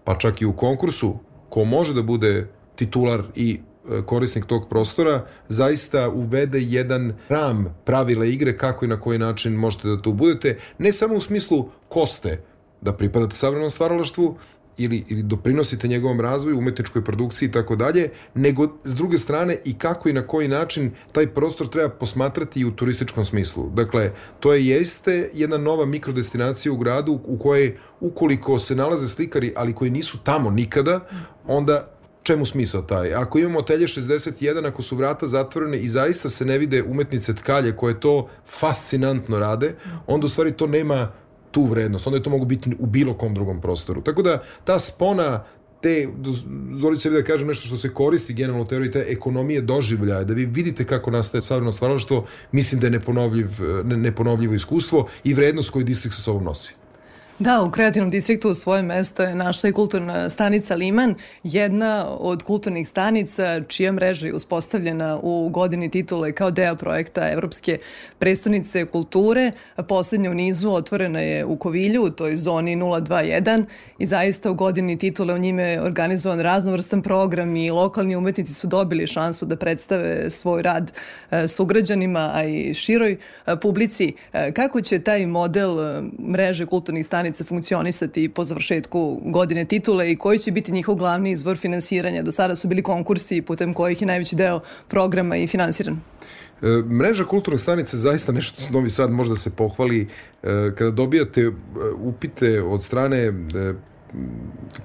pa 0.03 0.17
čak 0.17 0.41
i 0.41 0.45
u 0.45 0.53
konkursu, 0.53 1.19
ko 1.49 1.63
može 1.65 1.93
da 1.93 2.01
bude 2.01 2.47
titular 2.75 3.23
i 3.35 3.59
e, 3.59 4.01
korisnik 4.05 4.45
tog 4.45 4.69
prostora, 4.69 5.25
zaista 5.49 6.09
uvede 6.09 6.59
jedan 6.59 7.13
ram 7.29 7.75
pravila 7.85 8.25
igre 8.25 8.57
kako 8.57 8.85
i 8.85 8.87
na 8.87 8.99
koji 8.99 9.19
način 9.19 9.53
možete 9.53 9.87
da 9.87 10.01
tu 10.01 10.13
budete, 10.13 10.57
ne 10.77 10.91
samo 10.91 11.15
u 11.15 11.21
smislu 11.21 11.69
koste, 11.89 12.43
da 12.81 12.93
pripadate 12.93 13.35
savremenom 13.35 13.69
stvaralaštvu, 13.69 14.37
ili, 14.77 15.03
ili 15.09 15.23
doprinosite 15.23 15.87
njegovom 15.87 16.21
razvoju, 16.21 16.57
umetničkoj 16.57 17.03
produkciji 17.03 17.47
i 17.47 17.51
tako 17.51 17.75
dalje, 17.75 18.09
nego 18.35 18.67
s 18.83 18.95
druge 18.95 19.17
strane 19.17 19.57
i 19.65 19.77
kako 19.77 20.09
i 20.09 20.13
na 20.13 20.27
koji 20.27 20.47
način 20.47 20.91
taj 21.11 21.27
prostor 21.27 21.69
treba 21.69 21.89
posmatrati 21.89 22.59
i 22.59 22.65
u 22.65 22.71
turističkom 22.71 23.25
smislu. 23.25 23.69
Dakle, 23.69 24.11
to 24.39 24.53
je 24.53 24.67
jeste 24.67 25.29
jedna 25.33 25.57
nova 25.57 25.85
mikrodestinacija 25.85 26.71
u 26.71 26.77
gradu 26.77 27.19
u 27.25 27.37
kojoj 27.37 27.77
ukoliko 27.99 28.59
se 28.59 28.75
nalaze 28.75 29.07
slikari, 29.07 29.53
ali 29.55 29.75
koji 29.75 29.91
nisu 29.91 30.17
tamo 30.23 30.49
nikada, 30.49 31.07
onda 31.47 31.87
čemu 32.23 32.45
smisao 32.45 32.81
taj? 32.81 33.13
Ako 33.13 33.39
imamo 33.39 33.59
hotelje 33.59 33.87
61, 33.87 34.67
ako 34.67 34.81
su 34.81 34.95
vrata 34.95 35.27
zatvorene 35.27 35.77
i 35.77 35.89
zaista 35.89 36.29
se 36.29 36.45
ne 36.45 36.57
vide 36.57 36.83
umetnice 36.83 37.35
tkalje 37.35 37.75
koje 37.75 37.99
to 37.99 38.27
fascinantno 38.45 39.39
rade, 39.39 39.75
onda 40.07 40.25
u 40.25 40.29
stvari 40.29 40.51
to 40.51 40.67
nema 40.67 41.11
tu 41.51 41.63
vrednost, 41.65 42.07
onda 42.07 42.17
je 42.17 42.23
to 42.23 42.29
mogu 42.29 42.45
biti 42.45 42.75
u 42.79 42.85
bilo 42.85 43.13
kom 43.13 43.33
drugom 43.33 43.61
prostoru. 43.61 44.01
Tako 44.01 44.21
da 44.21 44.43
ta 44.63 44.79
spona 44.79 45.43
te, 45.81 46.07
dozvolite 46.17 47.01
sebi 47.01 47.15
da 47.15 47.23
kažem 47.23 47.47
nešto 47.47 47.67
što 47.67 47.77
se 47.77 47.93
koristi 47.93 48.33
generalno 48.33 48.63
u 48.63 48.67
teoriji 48.67 48.91
te 48.91 49.05
ekonomije 49.09 49.61
doživljaja, 49.61 50.23
da 50.23 50.33
vi 50.33 50.45
vidite 50.45 50.85
kako 50.85 51.11
nastaje 51.11 51.41
savremeno 51.41 51.71
stvaralaštvo, 51.71 52.25
mislim 52.51 52.81
da 52.81 52.87
je 52.87 52.91
neponovljiv, 52.91 53.49
neponovljivo 53.83 54.53
iskustvo 54.53 55.07
i 55.23 55.33
vrednost 55.33 55.69
koju 55.69 55.85
distrikt 55.85 56.15
sa 56.15 56.21
sobom 56.21 56.43
nosi. 56.43 56.80
Da, 57.41 57.61
u 57.61 57.71
kreativnom 57.71 58.09
distriktu 58.09 58.53
svoje 58.53 58.83
mesto 58.83 59.23
je 59.23 59.35
našla 59.35 59.69
i 59.69 59.73
kulturna 59.73 60.29
stanica 60.29 60.75
Liman, 60.75 61.15
jedna 61.43 62.07
od 62.09 62.43
kulturnih 62.43 62.87
stanica 62.87 63.61
čija 63.61 63.91
mreža 63.91 64.27
je 64.27 64.33
uspostavljena 64.33 65.19
u 65.23 65.49
godini 65.49 65.89
titule 65.89 66.31
kao 66.31 66.51
deo 66.51 66.75
projekta 66.75 67.29
Evropske 67.31 67.77
prestonice 68.19 68.85
kulture. 68.85 69.51
Poslednja 69.87 70.31
u 70.31 70.33
nizu 70.33 70.69
otvorena 70.69 71.19
je 71.19 71.45
u 71.45 71.55
Kovilju, 71.55 72.03
u 72.03 72.09
toj 72.09 72.35
zoni 72.35 72.75
021 72.75 73.65
i 73.99 74.05
zaista 74.05 74.51
u 74.51 74.55
godini 74.55 74.97
titule 74.97 75.33
u 75.33 75.37
njime 75.37 75.63
je 75.63 75.81
organizovan 75.81 76.39
raznovrstan 76.39 77.01
program 77.01 77.55
i 77.55 77.71
lokalni 77.71 78.15
umetnici 78.15 78.53
su 78.53 78.67
dobili 78.67 79.07
šansu 79.07 79.45
da 79.45 79.55
predstave 79.55 80.29
svoj 80.29 80.61
rad 80.61 80.91
e, 81.31 81.47
sugrađanima, 81.47 82.31
a 82.33 82.43
i 82.43 82.73
široj 82.73 83.11
e, 83.45 83.55
publici. 83.55 84.13
E, 84.33 84.51
kako 84.51 84.81
će 84.81 84.99
taj 84.99 85.25
model 85.25 86.01
mreže 86.29 86.65
kulturnih 86.65 87.05
stanica 87.05 87.30
stanica 87.31 87.43
funkcionisati 87.43 88.29
po 88.29 88.43
završetku 88.43 89.21
godine 89.25 89.65
titule 89.65 90.11
i 90.11 90.15
koji 90.15 90.39
će 90.39 90.51
biti 90.51 90.71
njihov 90.71 90.95
glavni 90.95 91.31
izvor 91.31 91.57
finansiranja? 91.57 92.23
Do 92.23 92.31
sada 92.31 92.55
su 92.55 92.67
bili 92.67 92.83
konkursi 92.83 93.41
putem 93.41 93.73
kojih 93.73 94.01
je 94.01 94.07
najveći 94.07 94.35
deo 94.35 94.59
programa 94.87 95.37
i 95.37 95.47
finansiran. 95.47 95.99
E, 96.61 96.65
mreža 96.89 97.25
kulturnih 97.25 97.61
stanica 97.61 97.97
zaista 97.97 98.31
nešto 98.31 98.63
Novi 98.71 98.89
Sad 98.89 99.11
može 99.11 99.29
da 99.29 99.35
se 99.35 99.49
pohvali. 99.49 100.01
E, 100.43 100.71
kada 100.75 100.91
dobijate 100.91 101.41
e, 101.41 101.51
upite 102.03 102.61
od 102.61 102.83
strane 102.83 103.31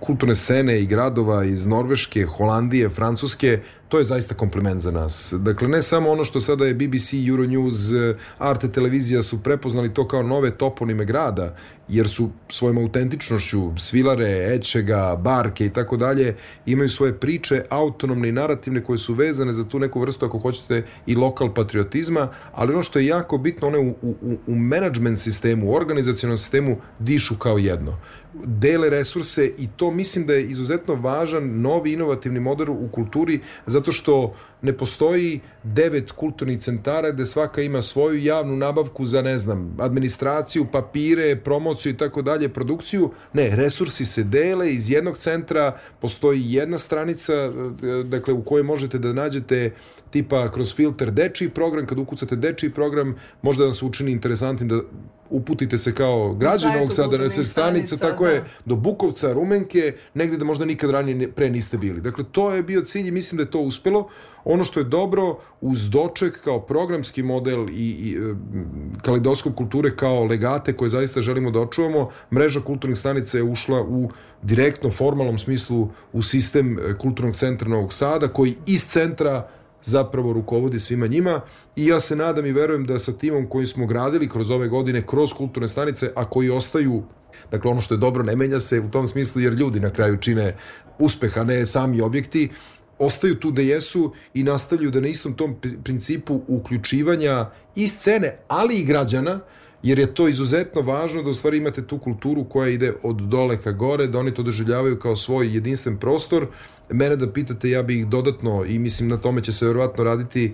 kulturne 0.01 0.35
scene 0.35 0.81
i 0.81 0.87
gradova 0.87 1.45
iz 1.45 1.67
Norveške, 1.67 2.25
Holandije, 2.25 2.89
Francuske, 2.89 3.61
to 3.89 3.99
je 3.99 4.05
zaista 4.05 4.35
kompliment 4.35 4.83
za 4.83 4.91
nas. 4.91 5.35
Dakle, 5.39 5.69
ne 5.69 5.83
samo 5.83 6.11
ono 6.11 6.25
što 6.25 6.41
sada 6.41 6.67
je 6.67 6.75
BBC, 6.75 7.13
Euronews, 7.13 8.15
Arte 8.39 8.69
televizija 8.73 9.23
su 9.23 9.43
prepoznali 9.43 9.95
to 9.95 10.09
kao 10.09 10.23
nove 10.23 10.51
toponime 10.51 11.05
grada, 11.05 11.57
jer 11.89 12.09
su 12.09 12.31
svojom 12.49 12.79
autentičnošću 12.79 13.73
svilare, 13.79 14.55
ečega, 14.55 15.17
barke 15.17 15.67
i 15.67 15.71
tako 15.71 15.97
dalje, 15.97 16.37
imaju 16.67 16.89
svoje 16.89 17.13
priče 17.15 17.63
autonomne 17.71 18.29
i 18.29 18.33
narativne 18.33 18.85
koje 18.85 18.99
su 18.99 19.15
vezane 19.15 19.53
za 19.53 19.65
tu 19.65 19.79
neku 19.79 20.01
vrstu, 20.01 20.27
ako 20.27 20.39
hoćete, 20.39 20.83
i 21.07 21.15
lokal 21.15 21.55
patriotizma, 21.55 22.29
ali 22.53 22.73
ono 22.73 22.83
što 22.83 22.99
je 22.99 23.07
jako 23.07 23.39
bitno, 23.39 23.69
one 23.69 23.79
u, 23.79 23.95
u, 24.03 24.37
u 24.47 24.55
management 24.55 25.21
sistemu, 25.21 25.71
u 25.71 25.75
organizacijalnom 25.75 26.39
sistemu 26.39 26.77
dišu 26.99 27.39
kao 27.39 27.59
jedno. 27.59 27.99
Dele 28.45 28.91
resurse 28.91 29.53
i 29.59 29.69
to 29.77 29.91
mislim 29.91 30.27
da 30.27 30.33
je 30.33 30.47
izuzetno 30.47 30.95
važan 30.95 31.61
novi 31.61 31.93
inovativni 31.93 32.41
model 32.41 32.71
u 32.71 32.89
kulturi 32.93 33.41
zato 33.77 33.93
što 33.93 34.35
ne 34.67 34.73
postoji 34.73 35.41
devet 35.63 36.13
kulturnih 36.13 36.59
centara 36.59 37.11
gde 37.11 37.27
svaka 37.27 37.63
ima 37.63 37.83
svoju 37.83 38.25
javnu 38.25 38.57
nabavku 38.57 39.05
za, 39.05 39.23
ne 39.23 39.39
znam, 39.39 39.77
administraciju, 39.79 40.67
papire, 40.73 41.37
promociju 41.37 41.93
i 41.93 41.97
tako 41.97 42.23
dalje, 42.23 42.49
produkciju. 42.49 43.11
Ne, 43.33 43.51
resursi 43.57 44.05
se 44.05 44.25
dele 44.25 44.73
iz 44.73 44.91
jednog 44.91 45.19
centra, 45.19 45.79
postoji 46.01 46.43
jedna 46.45 46.79
stranica, 46.79 47.33
dakle, 48.05 48.35
u 48.35 48.43
kojoj 48.45 48.63
možete 48.63 48.99
da 48.99 49.13
nađete 49.13 49.71
tipa 50.11 50.49
kroz 50.49 50.75
filter 50.75 51.11
dečiji 51.11 51.49
program, 51.51 51.87
kad 51.87 51.99
ukucate 51.99 52.37
dečiji 52.37 52.71
program, 52.71 53.15
možda 53.43 53.65
vam 53.65 53.73
se 53.73 53.85
učini 53.85 54.13
interesantnim 54.13 54.69
da 54.69 54.81
uputite 55.31 55.79
se 55.79 55.95
kao 55.95 56.35
građan 56.35 56.77
ovog 56.77 56.93
sada 56.93 57.19
na 57.19 57.31
stanica, 57.45 57.97
tako 57.97 58.25
da. 58.25 58.31
je, 58.31 58.45
do 58.65 58.77
Bukovca, 58.77 59.33
Rumenke, 59.33 59.93
negde 60.15 60.37
da 60.37 60.45
možda 60.45 60.65
nikad 60.65 60.91
ranije 60.91 61.33
pre 61.33 61.51
niste 61.51 61.79
bili. 61.79 62.01
Dakle, 62.01 62.25
to 62.33 62.51
je 62.51 62.63
bio 62.63 62.85
cilj 62.85 63.09
i 63.09 63.11
mislim 63.11 63.37
da 63.37 63.43
je 63.43 63.51
to 63.51 63.61
uspelo. 63.61 64.09
Ono 64.49 64.65
što 64.65 64.81
je 64.81 64.85
dobro 64.85 65.39
uz 65.61 65.91
doček 65.91 66.41
kao 66.41 66.61
programski 66.61 67.23
model 67.23 67.69
i, 67.69 67.73
i 67.73 68.17
e, 68.17 68.35
kalidoskop 69.03 69.55
kulture 69.55 69.97
kao 69.97 70.25
legate 70.25 70.73
koje 70.73 70.89
zaista 70.89 71.21
želimo 71.21 71.51
da 71.51 71.61
očuvamo, 71.61 72.11
mreža 72.33 72.61
kulturnih 72.61 72.99
stanica 72.99 73.37
je 73.37 73.43
ušla 73.43 73.83
u 73.83 74.11
direktno 74.43 74.91
formalnom 74.91 75.39
smislu 75.39 75.89
u 76.13 76.23
sistem 76.23 76.79
e, 76.79 76.99
kulturnog 76.99 77.37
centra 77.37 77.69
Novog 77.69 77.93
Sada 77.93 78.29
koji 78.29 78.55
iz 78.67 78.85
centra 78.85 79.49
zapravo 79.83 80.33
rukovodi 80.33 80.81
svima 80.81 81.07
njima. 81.07 81.41
I 81.77 81.87
ja 81.87 82.01
se 82.01 82.17
nadam 82.17 82.47
i 82.47 82.53
verujem 82.53 82.87
da 82.87 82.99
sa 82.99 83.13
timom 83.13 83.49
koji 83.49 83.67
smo 83.67 83.87
gradili 83.87 84.29
kroz 84.29 84.51
ove 84.51 84.69
godine, 84.69 85.03
kroz 85.07 85.33
kulturne 85.33 85.69
stanice, 85.69 86.13
a 86.15 86.31
koji 86.31 86.51
ostaju 86.51 87.03
Dakle, 87.51 87.71
ono 87.71 87.81
što 87.81 87.95
je 87.95 87.99
dobro 87.99 88.23
ne 88.23 88.37
menja 88.37 88.61
se 88.61 88.81
u 88.81 88.91
tom 88.91 89.07
smislu 89.07 89.41
jer 89.41 89.53
ljudi 89.53 89.81
na 89.81 89.91
kraju 89.91 90.17
čine 90.17 90.57
uspeh, 90.99 91.39
a 91.39 91.45
ne 91.45 91.67
sami 91.67 92.01
objekti, 92.01 92.49
ostaju 92.99 93.41
tu 93.41 93.51
da 93.51 93.63
jesu 93.63 94.13
i 94.35 94.43
nastavljaju 94.43 94.91
da 94.91 95.01
na 95.01 95.09
istom 95.09 95.35
tom 95.35 95.57
principu 95.85 96.41
uključivanja 96.49 97.51
i 97.75 97.89
scene, 97.89 98.39
ali 98.49 98.75
i 98.75 98.85
građana, 98.85 99.41
jer 99.83 99.99
je 99.99 100.15
to 100.15 100.29
izuzetno 100.29 100.81
važno 100.81 101.23
da 101.23 101.31
u 101.31 101.35
stvari 101.35 101.59
imate 101.59 101.87
tu 101.87 101.99
kulturu 101.99 102.45
koja 102.45 102.69
ide 102.69 102.93
od 103.03 103.17
dole 103.17 103.63
ka 103.63 103.73
gore, 103.73 104.07
da 104.07 104.19
oni 104.19 104.35
to 104.35 104.43
doživljavaju 104.43 104.99
kao 104.99 105.17
svoj 105.17 105.55
jedinstven 105.55 105.99
prostor. 105.99 106.47
Mene 106.91 107.17
da 107.17 107.33
pitate, 107.33 107.71
ja 107.71 107.83
bih 107.83 107.99
ih 107.99 108.07
dodatno, 108.07 108.65
i 108.65 108.79
mislim 108.79 109.09
na 109.09 109.17
tome 109.17 109.43
će 109.43 109.53
se 109.53 109.67
verovatno 109.67 110.05
raditi 110.05 110.45
e, 110.45 110.53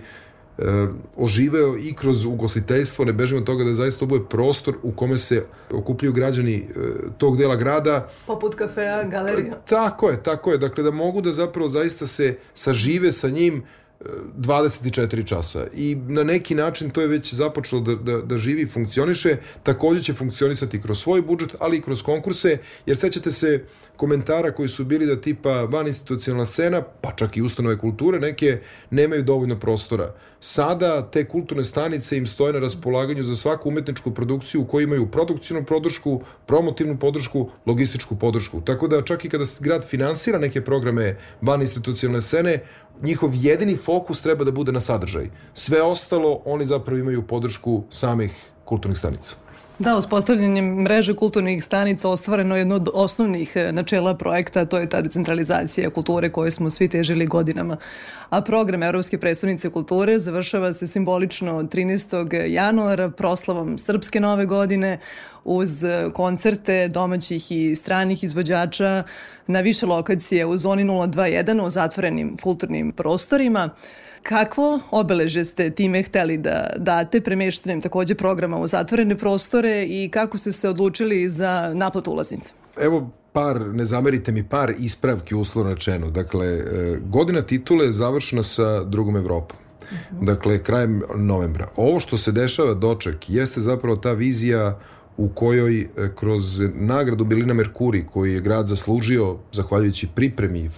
oživeo 1.15 1.77
i 1.77 1.93
kroz 1.93 2.25
ugostiteljstvo, 2.25 3.05
ne 3.05 3.13
bežimo 3.13 3.39
od 3.39 3.45
toga 3.45 3.63
da 3.63 3.73
zaista 3.73 4.05
ovo 4.05 4.15
je 4.15 4.25
prostor 4.29 4.75
u 4.83 4.91
kome 4.91 5.17
se 5.17 5.45
okupljaju 5.71 6.13
građani 6.13 6.55
e, 6.55 6.63
tog 7.17 7.37
dela 7.37 7.55
grada. 7.55 8.09
Poput 8.27 8.55
kafea, 8.55 9.03
galerija. 9.03 9.61
Tako 9.69 10.09
je, 10.09 10.23
tako 10.23 10.51
je. 10.51 10.57
Dakle, 10.57 10.83
da 10.83 10.91
mogu 10.91 11.21
da 11.21 11.33
zapravo 11.33 11.69
zaista 11.69 12.07
se 12.07 12.37
sažive 12.53 13.11
sa 13.11 13.29
njim 13.29 13.63
24 14.37 15.25
časa 15.27 15.65
i 15.73 15.95
na 15.95 16.23
neki 16.23 16.55
način 16.55 16.89
to 16.89 17.01
je 17.01 17.07
već 17.07 17.33
započelo 17.33 17.81
da, 17.81 17.95
da, 17.95 18.21
da 18.21 18.37
živi 18.37 18.61
i 18.61 18.67
funkcioniše, 18.67 19.37
takođe 19.63 20.03
će 20.03 20.13
funkcionisati 20.13 20.81
kroz 20.81 20.99
svoj 20.99 21.21
budžet, 21.21 21.55
ali 21.59 21.77
i 21.77 21.81
kroz 21.81 22.01
konkurse, 22.01 22.57
jer 22.85 22.97
sećate 22.97 23.31
se 23.31 23.63
komentara 24.03 24.51
koji 24.51 24.69
su 24.69 24.83
bili 24.85 25.05
da 25.05 25.21
tipa 25.21 25.49
van 25.49 25.87
institucionalna 25.87 26.45
scena, 26.45 26.81
pa 27.01 27.11
čak 27.15 27.37
i 27.37 27.41
ustanove 27.41 27.77
kulture, 27.77 28.19
neke 28.19 28.59
nemaju 28.89 29.23
dovoljno 29.23 29.55
prostora. 29.59 30.11
Sada 30.39 31.11
te 31.11 31.23
kulturne 31.27 31.63
stanice 31.63 32.17
im 32.17 32.27
stoje 32.27 32.53
na 32.53 32.59
raspolaganju 32.59 33.23
za 33.23 33.35
svaku 33.35 33.69
umetničku 33.69 34.11
produkciju 34.11 34.61
u 34.61 34.65
kojoj 34.65 34.83
imaju 34.83 35.07
produkcijnu 35.11 35.63
podršku, 35.65 36.21
promotivnu 36.45 36.97
podršku, 36.99 37.49
logističku 37.65 38.19
podršku. 38.19 38.61
Tako 38.61 38.87
da 38.87 39.01
čak 39.01 39.25
i 39.25 39.29
kada 39.29 39.45
grad 39.59 39.87
finansira 39.87 40.39
neke 40.39 40.61
programe 40.61 41.15
van 41.41 41.61
institucionalne 41.61 42.21
scene, 42.21 42.59
njihov 43.01 43.31
jedini 43.35 43.77
fokus 43.77 44.21
treba 44.21 44.43
da 44.43 44.51
bude 44.51 44.71
na 44.71 44.81
sadržaj. 44.81 45.29
Sve 45.53 45.81
ostalo, 45.81 46.41
oni 46.45 46.65
zapravo 46.65 46.99
imaju 46.99 47.23
podršku 47.27 47.83
samih 47.89 48.35
kulturnih 48.65 48.97
stanica. 48.97 49.52
Da, 49.79 49.95
uspostavljanjem 49.97 50.65
mreže 50.65 51.13
kulturnih 51.13 51.63
stanica 51.63 52.09
ostvareno 52.09 52.55
jedno 52.55 52.75
od 52.75 52.89
osnovnih 52.93 53.51
e, 53.55 53.71
načela 53.71 54.13
projekta, 54.17 54.65
to 54.65 54.77
je 54.77 54.89
ta 54.89 55.01
decentralizacija 55.01 55.89
kulture 55.89 56.29
koje 56.29 56.51
smo 56.51 56.69
svi 56.69 56.87
težili 56.87 57.25
godinama. 57.25 57.77
A 58.29 58.41
program 58.41 58.83
Evropske 58.83 59.17
predstavnice 59.17 59.69
kulture 59.69 60.19
završava 60.19 60.73
se 60.73 60.87
simbolično 60.87 61.63
13. 61.63 62.45
januara 62.45 63.09
proslavom 63.09 63.77
Srpske 63.77 64.19
nove 64.19 64.45
godine 64.45 64.99
uz 65.43 65.85
koncerte 66.13 66.87
domaćih 66.87 67.51
i 67.51 67.75
stranih 67.75 68.23
izvođača 68.23 69.03
na 69.47 69.59
više 69.59 69.85
lokacije 69.85 70.45
u 70.45 70.57
zoni 70.57 70.83
021 70.83 71.61
u 71.61 71.69
zatvorenim 71.69 72.37
kulturnim 72.37 72.91
prostorima. 72.91 73.69
Kakvo 74.23 74.79
obeleže 74.91 75.43
ste 75.45 75.69
time 75.69 76.03
hteli 76.03 76.37
da 76.37 76.69
date 76.77 77.21
premeštanjem 77.21 77.81
takođe 77.81 78.15
programa 78.15 78.57
u 78.57 78.67
zatvorene 78.67 79.17
prostore 79.17 79.85
i 79.89 80.09
kako 80.11 80.37
ste 80.37 80.51
se 80.51 80.69
odlučili 80.69 81.29
za 81.29 81.71
naplatu 81.75 82.11
ulaznica? 82.11 82.53
Evo 82.77 83.09
par, 83.33 83.61
ne 83.73 83.85
zamerite 83.85 84.31
mi, 84.31 84.43
par 84.43 84.73
ispravki 84.79 85.35
uslovno 85.35 85.73
rečeno. 85.73 86.09
Dakle, 86.09 86.47
e, 86.47 86.99
godina 87.05 87.41
titule 87.41 87.85
je 87.85 87.91
završena 87.91 88.43
sa 88.43 88.83
drugom 88.83 89.17
Evropom. 89.17 89.57
Mhm. 89.91 90.25
Dakle, 90.25 90.63
krajem 90.63 91.01
novembra. 91.15 91.67
Ovo 91.75 91.99
što 91.99 92.17
se 92.17 92.31
dešava 92.31 92.73
doček 92.73 93.29
jeste 93.29 93.61
zapravo 93.61 93.95
ta 93.95 94.11
vizija 94.11 94.79
u 95.17 95.29
kojoj 95.29 95.81
e, 95.81 95.87
kroz 96.15 96.61
nagradu 96.75 97.25
Bilina 97.25 97.53
Merkuri 97.53 98.05
koji 98.13 98.33
je 98.33 98.41
grad 98.41 98.67
zaslužio 98.67 99.37
zahvaljujući 99.51 100.07
pripremi 100.15 100.69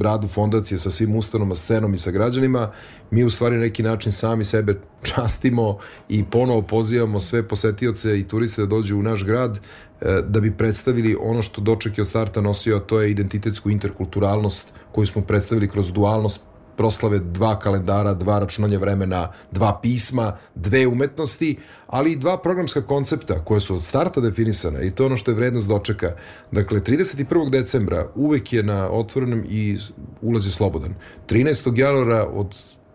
radu 0.00 0.28
fondacije 0.28 0.78
sa 0.78 0.90
svim 0.90 1.16
ustanoma, 1.16 1.54
scenom 1.54 1.94
i 1.94 1.98
sa 1.98 2.10
građanima, 2.10 2.70
mi 3.10 3.24
u 3.24 3.30
stvari 3.30 3.56
neki 3.56 3.82
način 3.82 4.12
sami 4.12 4.44
sebe 4.44 4.80
častimo 5.14 5.78
i 6.08 6.24
ponovo 6.24 6.62
pozivamo 6.62 7.20
sve 7.20 7.48
posetioce 7.48 8.18
i 8.18 8.28
turiste 8.28 8.62
da 8.62 8.66
dođu 8.66 8.98
u 8.98 9.02
naš 9.02 9.24
grad 9.24 9.58
e, 10.00 10.22
da 10.28 10.40
bi 10.40 10.56
predstavili 10.56 11.16
ono 11.20 11.42
što 11.42 11.60
doček 11.60 11.98
je 11.98 12.02
od 12.02 12.08
starta 12.08 12.40
nosio, 12.40 12.76
a 12.76 12.80
to 12.80 13.00
je 13.00 13.10
identitetsku 13.10 13.70
interkulturalnost 13.70 14.72
koju 14.92 15.06
smo 15.06 15.22
predstavili 15.22 15.68
kroz 15.68 15.92
dualnost 15.92 16.40
proslave 16.76 17.18
dva 17.18 17.58
kalendara, 17.58 18.14
dva 18.14 18.38
računanja 18.38 18.78
vremena, 18.78 19.28
dva 19.50 19.78
pisma, 19.82 20.36
dve 20.54 20.86
umetnosti, 20.86 21.56
ali 21.86 22.12
i 22.12 22.16
dva 22.16 22.38
programska 22.38 22.82
koncepta 22.82 23.44
koje 23.44 23.60
su 23.60 23.74
od 23.74 23.84
starta 23.84 24.20
definisana 24.20 24.80
i 24.80 24.90
to 24.90 25.02
je 25.02 25.06
ono 25.06 25.16
što 25.16 25.30
je 25.30 25.34
vrednost 25.34 25.68
dočeka. 25.68 26.12
Dakle, 26.52 26.80
31. 26.80 27.50
decembra 27.50 28.06
uvek 28.14 28.52
je 28.52 28.62
na 28.62 28.90
otvorenom 28.90 29.44
i 29.48 29.78
ulaz 30.22 30.46
je 30.46 30.50
slobodan. 30.50 30.94
13. 31.28 31.78
januara 31.78 32.26
od 32.26 32.54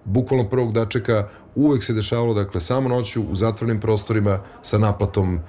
bukvalno 0.09 0.49
prvog 0.49 0.73
dačeka 0.73 1.27
uvek 1.55 1.83
se 1.83 1.93
dešavalo 1.93 2.33
dakle 2.33 2.61
samo 2.61 2.89
noću 2.89 3.23
u 3.23 3.35
zatvornim 3.35 3.79
prostorima 3.79 4.39
sa 4.61 4.77
naplatom 4.77 5.35
e, 5.35 5.39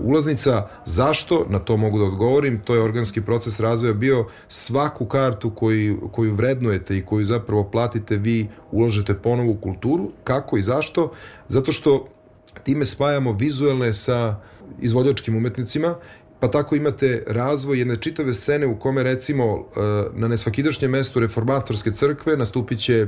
ulaznica. 0.00 0.68
Zašto? 0.84 1.46
Na 1.48 1.58
to 1.58 1.76
mogu 1.76 1.98
da 1.98 2.04
odgovorim. 2.04 2.60
To 2.64 2.74
je 2.74 2.82
organski 2.82 3.20
proces 3.20 3.60
razvoja 3.60 3.94
bio 3.94 4.26
svaku 4.48 5.06
kartu 5.06 5.50
koju, 5.50 6.08
koju 6.12 6.34
vrednujete 6.34 6.96
i 6.98 7.04
koju 7.04 7.24
zapravo 7.24 7.64
platite 7.64 8.16
vi 8.16 8.48
ulažete 8.70 9.14
ponovo 9.14 9.50
u 9.50 9.56
kulturu. 9.56 10.10
Kako 10.24 10.56
i 10.56 10.62
zašto? 10.62 11.12
Zato 11.48 11.72
što 11.72 12.06
time 12.64 12.84
spajamo 12.84 13.32
vizuelne 13.32 13.94
sa 13.94 14.36
izvođačkim 14.80 15.36
umetnicima 15.36 15.94
pa 16.40 16.48
tako 16.48 16.76
imate 16.76 17.22
razvoj 17.26 17.78
jedne 17.78 17.96
čitave 17.96 18.34
scene 18.34 18.66
u 18.66 18.78
kome 18.78 19.02
recimo 19.02 19.44
e, 19.44 19.80
na 20.14 20.28
nesvakidašnjem 20.28 20.90
mestu 20.90 21.20
reformatorske 21.20 21.92
crkve 21.92 22.36
nastupit 22.36 22.80
će 22.80 22.94
e, 22.96 23.06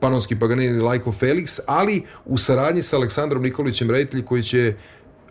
panonski 0.00 0.38
paganini 0.38 0.80
Lajko 0.80 1.12
Felix, 1.20 1.60
ali 1.66 2.02
u 2.24 2.38
saradnji 2.38 2.82
sa 2.82 2.96
Aleksandrom 2.96 3.42
Nikolićem 3.42 3.90
Rejtelj 3.90 4.24
koji 4.24 4.42
će 4.42 4.74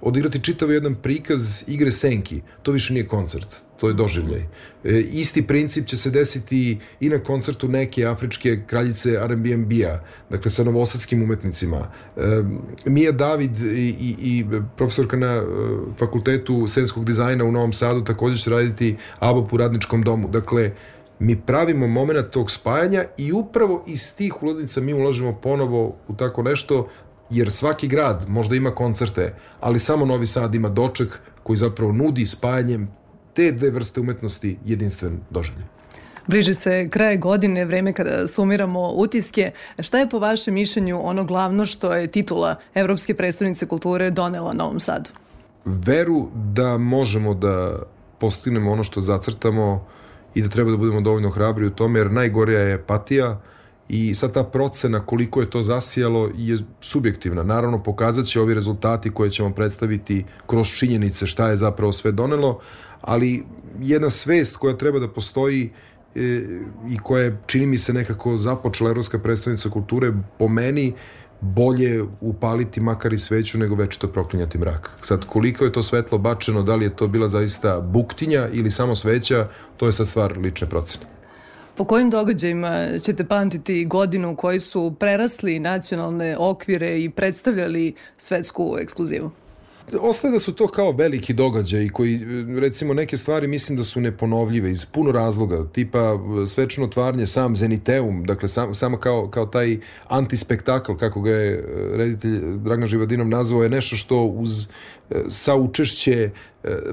odigrati 0.05 0.39
čitav 0.39 0.71
jedan 0.71 0.95
prikaz 0.95 1.63
igre 1.67 1.91
Senki. 1.91 2.41
To 2.63 2.71
više 2.71 2.93
nije 2.93 3.07
koncert, 3.07 3.55
to 3.79 3.87
je 3.87 3.93
doživljaj. 3.93 4.41
E, 4.83 4.99
isti 4.99 5.47
princip 5.47 5.87
će 5.87 5.97
se 5.97 6.09
desiti 6.09 6.79
i 6.99 7.09
na 7.09 7.19
koncertu 7.19 7.67
neke 7.67 8.05
afričke 8.05 8.59
kraljice 8.67 9.09
R&B-a, 9.11 9.99
dakle 10.29 10.51
sa 10.51 10.63
novosadskim 10.63 11.23
umetnicima. 11.23 11.87
E, 12.17 12.21
Mija 12.85 13.11
David 13.11 13.59
i, 13.59 13.95
i, 13.99 14.15
i 14.21 14.45
profesorka 14.77 15.17
na 15.17 15.33
e, 15.33 15.43
fakultetu 15.97 16.67
scenskog 16.67 17.05
dizajna 17.05 17.43
u 17.43 17.51
Novom 17.51 17.73
Sadu 17.73 18.03
takođe 18.03 18.37
će 18.37 18.49
raditi 18.49 18.95
ABOP 19.19 19.53
u 19.53 19.57
radničkom 19.57 20.03
domu. 20.03 20.29
Dakle, 20.29 20.71
mi 21.19 21.41
pravimo 21.41 21.87
moment 21.87 22.31
tog 22.31 22.51
spajanja 22.51 23.03
i 23.17 23.31
upravo 23.31 23.83
iz 23.87 24.15
tih 24.15 24.43
ulaznica 24.43 24.81
mi 24.81 24.93
ulažemo 24.93 25.33
ponovo 25.33 25.95
u 26.07 26.15
tako 26.15 26.43
nešto 26.43 26.87
jer 27.29 27.51
svaki 27.51 27.87
grad 27.87 28.25
možda 28.29 28.55
ima 28.55 28.75
koncerte, 28.75 29.35
ali 29.59 29.79
samo 29.79 30.05
Novi 30.05 30.25
Sad 30.25 30.55
ima 30.55 30.69
doček 30.69 31.19
koji 31.43 31.57
zapravo 31.57 31.91
nudi 31.91 32.25
spajanjem 32.25 32.89
te 33.33 33.51
dve 33.51 33.69
vrste 33.69 33.99
umetnosti 33.99 34.57
jedinstven 34.65 35.19
doživljaj. 35.29 35.65
Bliži 36.27 36.53
se 36.53 36.89
kraje 36.89 37.17
godine, 37.17 37.65
vreme 37.65 37.93
kada 37.93 38.27
sumiramo 38.27 38.91
utiske. 38.91 39.51
Šta 39.79 39.99
je 39.99 40.09
po 40.09 40.19
vašem 40.19 40.53
mišljenju 40.53 40.99
ono 41.03 41.23
glavno 41.23 41.65
što 41.65 41.93
je 41.93 42.11
titula 42.11 42.55
Evropske 42.73 43.13
predstavnice 43.13 43.67
kulture 43.67 44.09
donela 44.09 44.53
Novom 44.53 44.79
Sadu? 44.79 45.09
Veru 45.65 46.27
da 46.33 46.77
možemo 46.77 47.33
da 47.33 47.79
postignemo 48.19 48.71
ono 48.71 48.83
što 48.83 49.01
zacrtamo 49.01 49.85
i 50.35 50.41
da 50.41 50.49
treba 50.49 50.71
da 50.71 50.77
budemo 50.77 51.01
dovoljno 51.01 51.29
hrabri 51.29 51.65
u 51.65 51.69
tome, 51.69 51.99
jer 51.99 52.11
najgorija 52.11 52.59
je 52.59 52.73
apatija, 52.73 53.41
i 53.89 54.15
sad 54.15 54.33
ta 54.33 54.43
procena 54.43 55.05
koliko 55.05 55.41
je 55.41 55.49
to 55.49 55.61
zasijalo 55.61 56.31
je 56.37 56.57
subjektivna. 56.81 57.43
Naravno, 57.43 57.83
pokazat 57.83 58.25
će 58.25 58.41
ovi 58.41 58.53
rezultati 58.53 59.11
koje 59.11 59.29
ćemo 59.29 59.53
predstaviti 59.53 60.25
kroz 60.47 60.67
činjenice 60.67 61.27
šta 61.27 61.49
je 61.49 61.57
zapravo 61.57 61.91
sve 61.91 62.11
donelo, 62.11 62.59
ali 63.01 63.43
jedna 63.79 64.09
svest 64.09 64.57
koja 64.57 64.77
treba 64.77 64.99
da 64.99 65.07
postoji 65.07 65.69
e, 66.15 66.19
i 66.89 66.97
koja 67.03 67.23
je, 67.23 67.37
čini 67.45 67.65
mi 67.65 67.77
se, 67.77 67.93
nekako 67.93 68.37
započela 68.37 68.89
Evropska 68.89 69.19
predstavnica 69.19 69.69
kulture, 69.69 70.13
po 70.39 70.47
meni, 70.47 70.93
bolje 71.41 72.03
upaliti 72.21 72.81
makar 72.81 73.13
i 73.13 73.17
sveću 73.17 73.57
nego 73.57 73.75
večito 73.75 74.07
proklinjati 74.07 74.57
mrak. 74.57 74.91
Sad, 75.01 75.25
koliko 75.25 75.65
je 75.65 75.71
to 75.71 75.83
svetlo 75.83 76.17
bačeno, 76.17 76.63
da 76.63 76.75
li 76.75 76.85
je 76.85 76.95
to 76.95 77.07
bila 77.07 77.27
zaista 77.27 77.79
buktinja 77.79 78.49
ili 78.53 78.71
samo 78.71 78.95
sveća, 78.95 79.47
to 79.77 79.85
je 79.85 79.91
sad 79.91 80.07
stvar 80.07 80.37
lične 80.37 80.69
procene. 80.69 81.14
Po 81.75 81.85
kojim 81.85 82.09
događajima 82.09 82.87
ćete 83.03 83.25
pamtiti 83.25 83.85
godinu 83.85 84.31
u 84.31 84.35
kojoj 84.35 84.59
su 84.59 84.95
prerasli 84.99 85.59
nacionalne 85.59 86.37
okvire 86.37 87.03
i 87.03 87.09
predstavljali 87.09 87.93
svetsku 88.17 88.77
ekskluzivu? 88.79 89.31
Ostaje 89.99 90.31
da 90.31 90.39
su 90.39 90.53
to 90.53 90.67
kao 90.67 90.91
veliki 90.91 91.33
događaji 91.33 91.89
koji, 91.89 92.19
recimo, 92.59 92.93
neke 92.93 93.17
stvari 93.17 93.47
mislim 93.47 93.77
da 93.77 93.83
su 93.83 94.01
neponovljive 94.01 94.71
iz 94.71 94.85
puno 94.85 95.11
razloga, 95.11 95.67
tipa 95.73 96.19
svečano 96.47 96.87
otvaranje 96.87 97.27
sam 97.27 97.55
Zeniteum, 97.55 98.23
dakle 98.25 98.49
sam, 98.49 98.75
samo 98.75 98.97
kao, 98.97 99.29
kao 99.29 99.45
taj 99.45 99.77
antispektakl, 100.07 100.93
kako 100.93 101.21
ga 101.21 101.31
je 101.31 101.65
reditelj 101.93 102.39
Dragna 102.57 102.87
Živadinov 102.87 103.27
nazvao, 103.27 103.63
je 103.63 103.69
nešto 103.69 103.95
što 103.95 104.23
uz 104.23 104.67
sa 105.29 105.55
učešće 105.55 106.29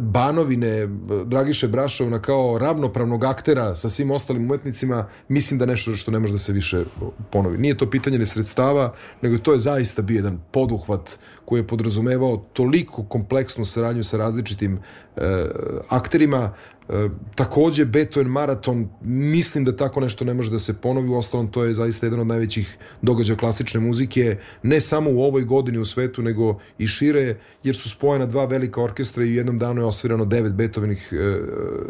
Banovine, 0.01 0.87
Dragiše 1.25 1.69
Brašovna 1.69 2.23
kao 2.23 2.59
ravnopravnog 2.59 3.25
aktera 3.25 3.75
sa 3.75 3.89
svim 3.89 4.11
ostalim 4.11 4.45
umetnicima, 4.45 5.09
mislim 5.29 5.59
da 5.59 5.67
nešto 5.67 5.95
što 5.97 6.11
ne 6.11 6.19
može 6.19 6.33
da 6.33 6.39
se 6.39 6.53
više 6.53 6.85
ponovi. 7.31 7.59
Nije 7.59 7.77
to 7.77 7.91
pitanje 7.91 8.19
ne 8.19 8.27
sredstava, 8.27 8.93
nego 9.23 9.39
to 9.39 9.53
je 9.53 9.59
zaista 9.59 10.03
bio 10.03 10.17
jedan 10.17 10.41
poduhvat 10.51 11.11
koji 11.45 11.61
je 11.61 11.67
podrazumevao 11.67 12.37
toliko 12.53 13.05
kompleksnu 13.05 13.65
saradnju 13.65 14.05
sa 14.05 14.17
različitim 14.17 14.79
e, 15.17 15.47
akterima, 15.89 16.53
E, 16.89 17.09
takođe 17.35 17.85
Beethoven 17.85 18.29
maraton 18.29 18.89
mislim 19.03 19.65
da 19.65 19.77
tako 19.77 20.01
nešto 20.01 20.25
ne 20.25 20.35
može 20.35 20.51
da 20.51 20.59
se 20.59 20.75
ponovi. 20.75 21.09
U 21.09 21.15
ostalom 21.15 21.51
to 21.51 21.65
je 21.65 21.75
zaista 21.75 22.07
jedan 22.07 22.21
od 22.21 22.27
najvećih 22.27 22.77
događaja 23.03 23.37
klasične 23.37 23.81
muzike 23.81 24.37
ne 24.63 24.81
samo 24.81 25.11
u 25.11 25.23
ovoj 25.23 25.43
godini 25.45 25.79
u 25.79 25.85
svetu 25.85 26.23
nego 26.23 26.59
i 26.79 26.87
šire 26.87 27.37
jer 27.63 27.77
su 27.77 27.91
spojena 27.91 28.27
dva 28.27 28.45
velika 28.45 28.83
orkestra 28.83 29.25
i 29.25 29.31
u 29.31 29.35
jednom 29.35 29.59
danu 29.59 29.81
je 29.81 29.87
osvirano 29.87 30.25
devet 30.25 30.53
Beethovenih 30.53 31.13
e, 31.13 31.37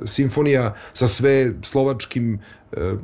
simfonija 0.05 0.75
sa 0.93 1.07
sve 1.07 1.53
slovačkim 1.63 2.39
e, 2.73 2.95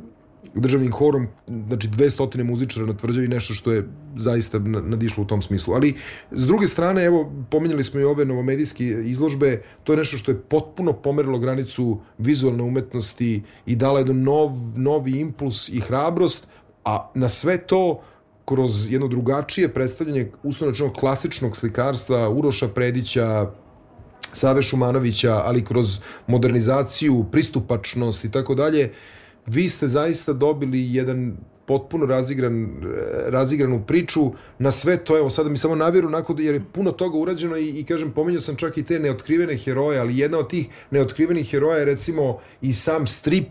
državnim 0.53 0.91
horom, 0.91 1.27
znači 1.47 1.87
200 1.87 2.43
muzičara 2.43 2.85
na 2.85 2.93
tvrđavi, 2.93 3.27
nešto 3.27 3.53
što 3.53 3.71
je 3.71 3.87
zaista 4.15 4.59
nadišlo 4.59 5.23
u 5.23 5.27
tom 5.27 5.41
smislu. 5.41 5.73
Ali, 5.73 5.95
s 6.31 6.47
druge 6.47 6.67
strane, 6.67 7.05
evo, 7.05 7.31
pominjali 7.51 7.83
smo 7.83 7.99
i 7.99 8.03
ove 8.03 8.25
novomedijske 8.25 8.83
izložbe, 8.85 9.61
to 9.83 9.93
je 9.93 9.97
nešto 9.97 10.17
što 10.17 10.31
je 10.31 10.39
potpuno 10.39 10.93
pomerilo 10.93 11.39
granicu 11.39 11.99
vizualne 12.17 12.63
umetnosti 12.63 13.43
i 13.65 13.75
dala 13.75 13.99
jedan 13.99 14.23
nov, 14.23 14.51
novi 14.75 15.19
impuls 15.19 15.69
i 15.69 15.79
hrabrost, 15.79 16.47
a 16.85 17.11
na 17.15 17.29
sve 17.29 17.57
to 17.57 18.01
kroz 18.45 18.91
jedno 18.91 19.07
drugačije 19.07 19.73
predstavljanje 19.73 20.31
uslovno 20.43 20.93
klasičnog 20.93 21.57
slikarstva 21.57 22.29
Uroša 22.29 22.67
Predića, 22.67 23.51
Save 24.31 24.61
Šumanovića, 24.61 25.41
ali 25.45 25.65
kroz 25.65 25.99
modernizaciju, 26.27 27.25
pristupačnost 27.31 28.25
i 28.25 28.31
tako 28.31 28.55
dalje, 28.55 28.91
vi 29.49 29.69
ste 29.69 29.87
zaista 29.87 30.33
dobili 30.33 30.93
jedan 30.93 31.37
potpuno 31.65 32.05
razigran, 32.05 32.67
razigranu 33.27 33.83
priču 33.87 34.31
na 34.59 34.71
sve 34.71 34.97
to, 34.97 35.17
evo 35.17 35.29
sada 35.29 35.49
mi 35.49 35.57
samo 35.57 35.75
navjeru 35.75 36.09
nakon, 36.09 36.39
jer 36.39 36.53
je 36.55 36.65
puno 36.73 36.91
toga 36.91 37.17
urađeno 37.17 37.57
i, 37.57 37.69
i 37.79 37.83
kažem, 37.83 38.11
pominjao 38.11 38.41
sam 38.41 38.55
čak 38.55 38.77
i 38.77 38.83
te 38.83 38.99
neotkrivene 38.99 39.57
heroje, 39.57 39.99
ali 39.99 40.17
jedna 40.17 40.37
od 40.37 40.49
tih 40.49 40.67
neotkrivenih 40.91 41.51
heroja 41.51 41.77
je 41.77 41.85
recimo 41.85 42.39
i 42.61 42.73
sam 42.73 43.07
strip 43.07 43.49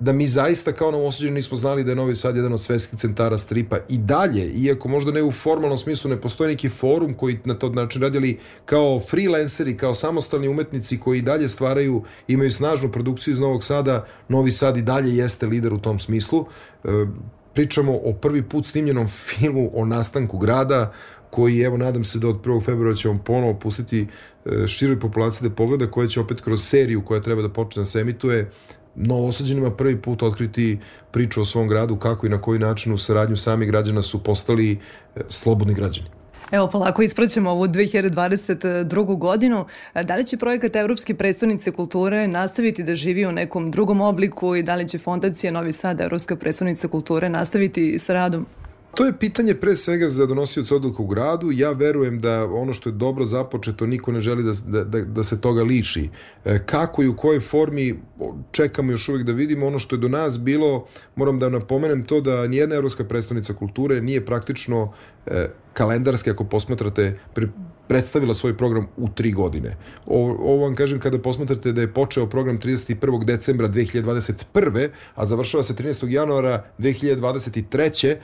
da 0.00 0.12
mi 0.12 0.26
zaista 0.26 0.72
kao 0.72 0.90
novosađeni 0.90 1.34
nismo 1.34 1.56
znali 1.56 1.84
da 1.84 1.90
je 1.90 1.96
Novi 1.96 2.14
Sad 2.14 2.36
jedan 2.36 2.52
od 2.52 2.60
svetskih 2.62 2.98
centara 2.98 3.38
stripa 3.38 3.78
i 3.88 3.98
dalje, 3.98 4.52
iako 4.52 4.88
možda 4.88 5.12
ne 5.12 5.22
u 5.22 5.32
formalnom 5.32 5.78
smislu 5.78 6.10
ne 6.10 6.20
postoji 6.20 6.48
neki 6.48 6.68
forum 6.68 7.14
koji 7.14 7.38
na 7.44 7.54
to 7.54 7.68
način 7.68 8.02
radili 8.02 8.38
kao 8.64 9.00
freelanceri, 9.00 9.76
kao 9.76 9.94
samostalni 9.94 10.48
umetnici 10.48 11.00
koji 11.00 11.18
i 11.18 11.22
dalje 11.22 11.48
stvaraju, 11.48 12.02
imaju 12.28 12.50
snažnu 12.50 12.92
produkciju 12.92 13.32
iz 13.32 13.38
Novog 13.38 13.64
Sada, 13.64 14.06
Novi 14.28 14.50
Sad 14.50 14.76
i 14.76 14.82
dalje 14.82 15.16
jeste 15.16 15.46
lider 15.46 15.72
u 15.72 15.78
tom 15.78 15.98
smislu. 15.98 16.46
E, 16.84 16.88
pričamo 17.54 17.92
o 18.04 18.12
prvi 18.12 18.42
put 18.42 18.66
snimljenom 18.66 19.08
filmu 19.08 19.70
o 19.74 19.84
nastanku 19.84 20.38
grada, 20.38 20.92
koji 21.30 21.60
evo 21.60 21.76
nadam 21.76 22.04
se 22.04 22.18
da 22.18 22.28
od 22.28 22.44
1. 22.44 22.64
februara 22.64 22.96
ćemo 22.96 23.20
ponovo 23.24 23.54
pustiti 23.54 24.06
e, 24.44 24.66
široj 24.66 25.00
populaciji 25.00 25.48
da 25.48 25.54
pogleda, 25.54 25.86
koja 25.86 26.08
će 26.08 26.20
opet 26.20 26.40
kroz 26.40 26.64
seriju 26.64 27.04
koja 27.04 27.20
treba 27.20 27.42
da 27.42 27.48
počne 27.48 27.80
da 27.80 27.84
se 27.86 28.00
emituje 28.00 28.50
novosađenima 28.94 29.70
prvi 29.70 30.02
put 30.02 30.22
otkriti 30.22 30.78
priču 31.10 31.40
o 31.40 31.44
svom 31.44 31.68
gradu, 31.68 31.96
kako 31.96 32.26
i 32.26 32.30
na 32.30 32.40
koji 32.40 32.58
način 32.58 32.92
u 32.92 32.98
saradnju 32.98 33.36
samih 33.36 33.68
građana 33.68 34.02
su 34.02 34.24
postali 34.24 34.72
e, 34.72 35.20
slobodni 35.28 35.74
građani. 35.74 36.08
Evo, 36.52 36.68
polako 36.68 37.02
ispraćamo 37.02 37.50
ovu 37.50 37.66
2022. 37.66 39.18
godinu. 39.18 39.66
Da 40.04 40.16
li 40.16 40.26
će 40.26 40.36
projekat 40.36 40.76
Evropske 40.76 41.14
predstavnice 41.14 41.70
kulture 41.70 42.28
nastaviti 42.28 42.82
da 42.82 42.94
živi 42.94 43.26
u 43.26 43.32
nekom 43.32 43.70
drugom 43.70 44.00
obliku 44.00 44.56
i 44.56 44.62
da 44.62 44.74
li 44.74 44.88
će 44.88 44.98
Fondacija 44.98 45.52
Novi 45.52 45.72
Sad, 45.72 46.00
Evropska 46.00 46.36
predstavnica 46.36 46.88
kulture, 46.88 47.28
nastaviti 47.28 47.98
sa 47.98 48.12
radom? 48.12 48.46
To 48.94 49.04
je 49.04 49.12
pitanje 49.18 49.54
pre 49.54 49.76
svega 49.76 50.08
za 50.08 50.26
donosioca 50.26 50.76
odluka 50.76 51.02
u 51.02 51.06
gradu. 51.06 51.50
Ja 51.52 51.70
verujem 51.72 52.20
da 52.20 52.44
ono 52.44 52.72
što 52.72 52.88
je 52.88 52.92
dobro 52.92 53.24
započeto 53.24 53.86
niko 53.86 54.12
ne 54.12 54.20
želi 54.20 54.42
da, 54.42 54.84
da, 54.84 55.00
da 55.00 55.24
se 55.24 55.40
toga 55.40 55.62
liši. 55.62 56.08
E, 56.44 56.58
kako 56.66 57.02
i 57.02 57.08
u 57.08 57.16
kojoj 57.16 57.40
formi 57.40 58.00
čekamo 58.50 58.92
još 58.92 59.08
uvijek 59.08 59.26
da 59.26 59.32
vidimo 59.32 59.66
ono 59.66 59.78
što 59.78 59.96
je 59.96 60.00
do 60.00 60.08
nas 60.08 60.38
bilo, 60.40 60.86
moram 61.16 61.38
da 61.38 61.48
napomenem 61.48 62.02
to 62.02 62.20
da 62.20 62.46
nijedna 62.46 62.74
evropska 62.74 63.04
predstavnica 63.04 63.54
kulture 63.54 64.00
nije 64.00 64.24
praktično 64.24 64.92
e, 65.26 65.48
kalendarski, 65.72 66.30
ako 66.30 66.44
posmatrate, 66.44 67.18
pri, 67.34 67.48
predstavila 67.88 68.34
svoj 68.34 68.56
program 68.56 68.86
u 68.96 69.08
tri 69.08 69.32
godine. 69.32 69.76
O, 70.06 70.36
ovo 70.40 70.64
vam 70.64 70.74
kažem 70.74 70.98
kada 70.98 71.18
posmatrate 71.18 71.72
da 71.72 71.80
je 71.80 71.92
počeo 71.92 72.26
program 72.26 72.58
31. 72.58 73.24
decembra 73.24 73.68
2021. 73.68 74.88
a 75.14 75.26
završava 75.26 75.62
se 75.62 75.74
13. 75.74 76.08
januara 76.08 76.64
2023 76.78 78.16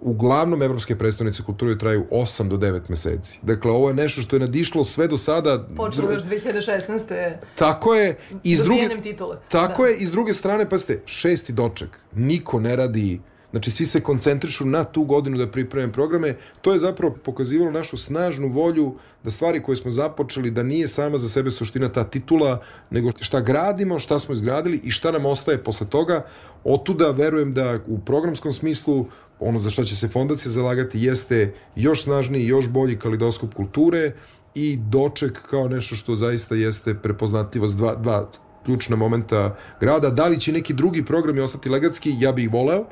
uglavnom 0.00 0.62
evropske 0.62 0.96
predstavnice 0.96 1.42
kulture 1.42 1.78
traju 1.78 2.06
8 2.10 2.48
do 2.48 2.56
9 2.56 2.80
meseci. 2.88 3.38
Dakle, 3.42 3.70
ovo 3.70 3.88
je 3.88 3.94
nešto 3.94 4.20
što 4.20 4.36
je 4.36 4.40
nadišlo 4.40 4.84
sve 4.84 5.08
do 5.08 5.16
sada... 5.16 5.66
Počelo 5.76 6.12
još 6.12 6.22
2016. 6.22 7.36
Tako 7.54 7.94
je. 7.94 8.18
I 8.42 8.56
s 8.56 8.62
druge, 8.62 8.88
titule. 9.02 9.36
Tako 9.48 9.82
da. 9.82 9.88
je. 9.88 9.96
I 9.96 10.06
s 10.06 10.12
druge 10.12 10.32
strane, 10.32 10.68
pa 10.68 10.78
ste, 10.78 11.02
šesti 11.06 11.52
doček. 11.52 11.88
Niko 12.12 12.60
ne 12.60 12.76
radi 12.76 13.20
Znači, 13.54 13.70
svi 13.70 13.86
se 13.86 14.00
koncentrišu 14.00 14.66
na 14.66 14.84
tu 14.84 15.04
godinu 15.04 15.38
da 15.38 15.46
pripreme 15.46 15.92
programe. 15.92 16.34
To 16.60 16.72
je 16.72 16.78
zapravo 16.78 17.14
pokazivalo 17.24 17.70
našu 17.70 17.96
snažnu 17.96 18.48
volju 18.48 18.94
da 19.24 19.30
stvari 19.30 19.62
koje 19.62 19.76
smo 19.76 19.90
započeli, 19.90 20.50
da 20.50 20.62
nije 20.62 20.88
sama 20.88 21.18
za 21.18 21.28
sebe 21.28 21.50
suština 21.50 21.88
ta 21.88 22.04
titula, 22.04 22.60
nego 22.90 23.12
šta 23.20 23.40
gradimo, 23.40 23.98
šta 23.98 24.18
smo 24.18 24.34
izgradili 24.34 24.80
i 24.84 24.90
šta 24.90 25.12
nam 25.12 25.26
ostaje 25.26 25.62
posle 25.64 25.86
toga. 25.86 26.24
Otuda 26.64 27.10
verujem 27.10 27.54
da 27.54 27.78
u 27.86 27.98
programskom 27.98 28.52
smislu 28.52 29.06
ono 29.40 29.60
za 29.60 29.70
šta 29.70 29.84
će 29.84 29.96
se 29.96 30.08
fondacija 30.08 30.52
zalagati 30.52 31.00
jeste 31.00 31.54
još 31.76 32.02
snažniji, 32.02 32.46
još 32.46 32.68
bolji 32.68 32.98
kalidoskop 32.98 33.54
kulture 33.54 34.12
i 34.54 34.76
doček 34.76 35.42
kao 35.50 35.68
nešto 35.68 35.96
što 35.96 36.16
zaista 36.16 36.54
jeste 36.54 36.94
prepoznatljivost 36.94 37.76
dva, 37.76 37.94
dva 37.94 38.30
ključna 38.64 38.96
momenta 38.96 39.56
grada. 39.80 40.10
Da 40.10 40.26
li 40.26 40.40
će 40.40 40.52
neki 40.52 40.74
drugi 40.74 41.04
programi 41.04 41.40
ostati 41.40 41.68
legatski, 41.68 42.16
ja 42.18 42.32
bih 42.32 42.44
ih 42.44 42.52
voleo, 42.52 42.86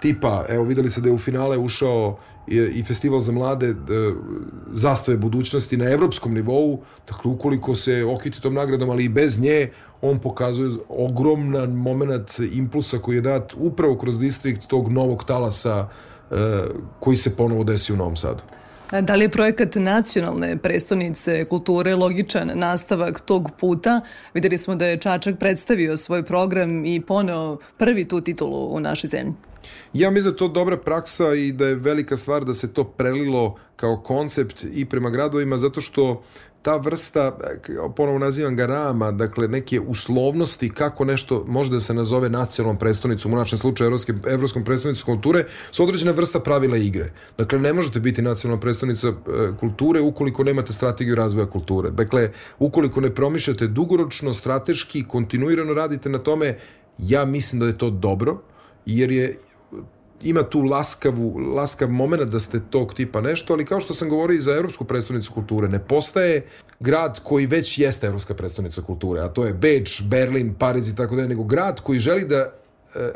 tipa, 0.00 0.44
evo 0.48 0.64
videli 0.64 0.90
se 0.90 1.00
da 1.00 1.08
je 1.08 1.14
u 1.14 1.18
finale 1.18 1.58
ušao 1.58 2.18
i, 2.46 2.82
festival 2.84 3.20
za 3.20 3.32
mlade 3.32 3.68
e, 3.68 3.74
zastave 4.72 5.16
budućnosti 5.16 5.76
na 5.76 5.90
evropskom 5.90 6.34
nivou, 6.34 6.82
dakle 7.08 7.30
ukoliko 7.30 7.74
se 7.74 8.04
okiti 8.04 8.42
tom 8.42 8.54
nagradom, 8.54 8.90
ali 8.90 9.04
i 9.04 9.08
bez 9.08 9.40
nje, 9.40 9.70
on 10.02 10.18
pokazuje 10.18 10.70
ogroman 10.88 11.70
moment 11.70 12.40
impulsa 12.52 12.98
koji 12.98 13.16
je 13.16 13.20
dat 13.20 13.54
upravo 13.56 13.98
kroz 13.98 14.18
distrikt 14.18 14.66
tog 14.66 14.92
novog 14.92 15.24
talasa 15.24 15.88
e, 16.30 16.34
koji 17.00 17.16
se 17.16 17.36
ponovo 17.36 17.64
desi 17.64 17.92
u 17.92 17.96
Novom 17.96 18.16
Sadu. 18.16 18.42
Da 19.00 19.14
li 19.14 19.24
je 19.24 19.28
projekat 19.28 19.74
nacionalne 19.74 20.56
prestonice 20.56 21.44
kulture 21.44 21.94
logičan 21.94 22.50
nastavak 22.54 23.20
tog 23.20 23.50
puta? 23.60 24.00
Videli 24.34 24.58
smo 24.58 24.74
da 24.74 24.86
je 24.86 24.98
Čačak 24.98 25.38
predstavio 25.38 25.96
svoj 25.96 26.22
program 26.22 26.84
i 26.84 27.00
poneo 27.00 27.58
prvi 27.78 28.08
tu 28.08 28.20
titulu 28.20 28.74
u 28.74 28.80
našoj 28.80 29.08
zemlji. 29.08 29.34
Ja 29.92 30.10
mislim 30.10 30.32
da 30.32 30.36
to 30.36 30.48
dobra 30.48 30.76
praksa 30.76 31.34
i 31.34 31.52
da 31.52 31.66
je 31.66 31.74
velika 31.74 32.16
stvar 32.16 32.44
da 32.44 32.54
se 32.54 32.72
to 32.72 32.84
prelilo 32.84 33.56
kao 33.76 33.96
koncept 33.96 34.64
i 34.72 34.84
prema 34.84 35.10
gradovima 35.10 35.58
zato 35.58 35.80
što 35.80 36.22
ta 36.64 36.76
vrsta, 36.76 37.38
ponovo 37.96 38.18
nazivam 38.18 38.56
ga 38.56 38.66
rama, 38.66 39.10
dakle 39.12 39.48
neke 39.48 39.80
uslovnosti 39.80 40.70
kako 40.70 41.04
nešto 41.04 41.44
može 41.48 41.70
da 41.70 41.80
se 41.80 41.94
nazove 41.94 42.28
nacionalnom 42.28 42.78
predstavnicom, 42.78 43.32
u 43.32 43.36
našem 43.36 43.58
slučaju 43.58 43.86
evropske, 43.86 44.12
evropskom 44.26 44.64
predstavnicom 44.64 45.06
kulture, 45.14 45.44
su 45.70 45.84
određena 45.84 46.12
vrsta 46.12 46.40
pravila 46.40 46.76
igre. 46.76 47.10
Dakle, 47.38 47.58
ne 47.58 47.72
možete 47.72 48.00
biti 48.00 48.22
nacionalna 48.22 48.60
predstavnica 48.60 49.08
e, 49.08 49.12
kulture 49.60 50.00
ukoliko 50.00 50.44
nemate 50.44 50.72
strategiju 50.72 51.14
razvoja 51.14 51.46
kulture. 51.46 51.90
Dakle, 51.90 52.30
ukoliko 52.58 53.00
ne 53.00 53.14
promišljate 53.14 53.66
dugoročno, 53.66 54.34
strateški, 54.34 55.04
kontinuirano 55.08 55.74
radite 55.74 56.08
na 56.08 56.18
tome, 56.18 56.56
ja 56.98 57.24
mislim 57.24 57.60
da 57.60 57.66
je 57.66 57.78
to 57.78 57.90
dobro, 57.90 58.40
jer 58.86 59.10
je 59.10 59.36
ima 60.24 60.42
tu 60.42 60.62
laskavu, 60.62 61.38
laskav 61.38 61.90
moment 61.90 62.22
da 62.22 62.40
ste 62.40 62.60
tog 62.70 62.94
tipa 62.94 63.20
nešto, 63.20 63.52
ali 63.52 63.64
kao 63.64 63.80
što 63.80 63.94
sam 63.94 64.08
govorio 64.08 64.36
i 64.36 64.40
za 64.40 64.52
Evropsku 64.52 64.84
predstavnicu 64.84 65.32
kulture, 65.32 65.68
ne 65.68 65.78
postaje 65.78 66.46
grad 66.80 67.20
koji 67.24 67.46
već 67.46 67.78
jeste 67.78 68.06
Evropska 68.06 68.34
predstavnica 68.34 68.82
kulture, 68.82 69.20
a 69.20 69.28
to 69.28 69.46
je 69.46 69.54
Beč, 69.54 70.02
Berlin, 70.02 70.54
Pariz 70.58 70.88
i 70.88 70.96
tako 70.96 71.16
dalje, 71.16 71.28
nego 71.28 71.44
grad 71.44 71.80
koji 71.80 71.98
želi 71.98 72.24
da 72.24 72.52